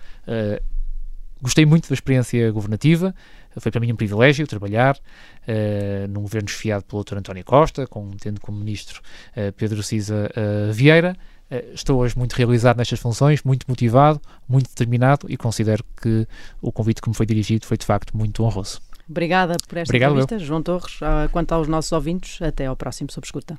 [1.46, 3.14] gostei muito da experiência governativa,
[3.58, 7.18] foi para mim um privilégio trabalhar uh, num governo esfiado pelo Dr.
[7.18, 9.00] António Costa, com, tendo como ministro
[9.38, 11.16] uh, Pedro Cisa uh, Vieira.
[11.74, 14.20] estou hoje muito realizado nestas funções, muito motivado,
[14.50, 16.28] muito determinado e considero que
[16.62, 18.82] o convite que me foi dirigido foi de facto muito honroso.
[19.08, 20.40] Obrigada por esta Obrigado entrevista, eu.
[20.40, 20.98] João Torres.
[21.32, 23.56] quanto aos nossos ouvintes, até ao próximo Sob Escuta.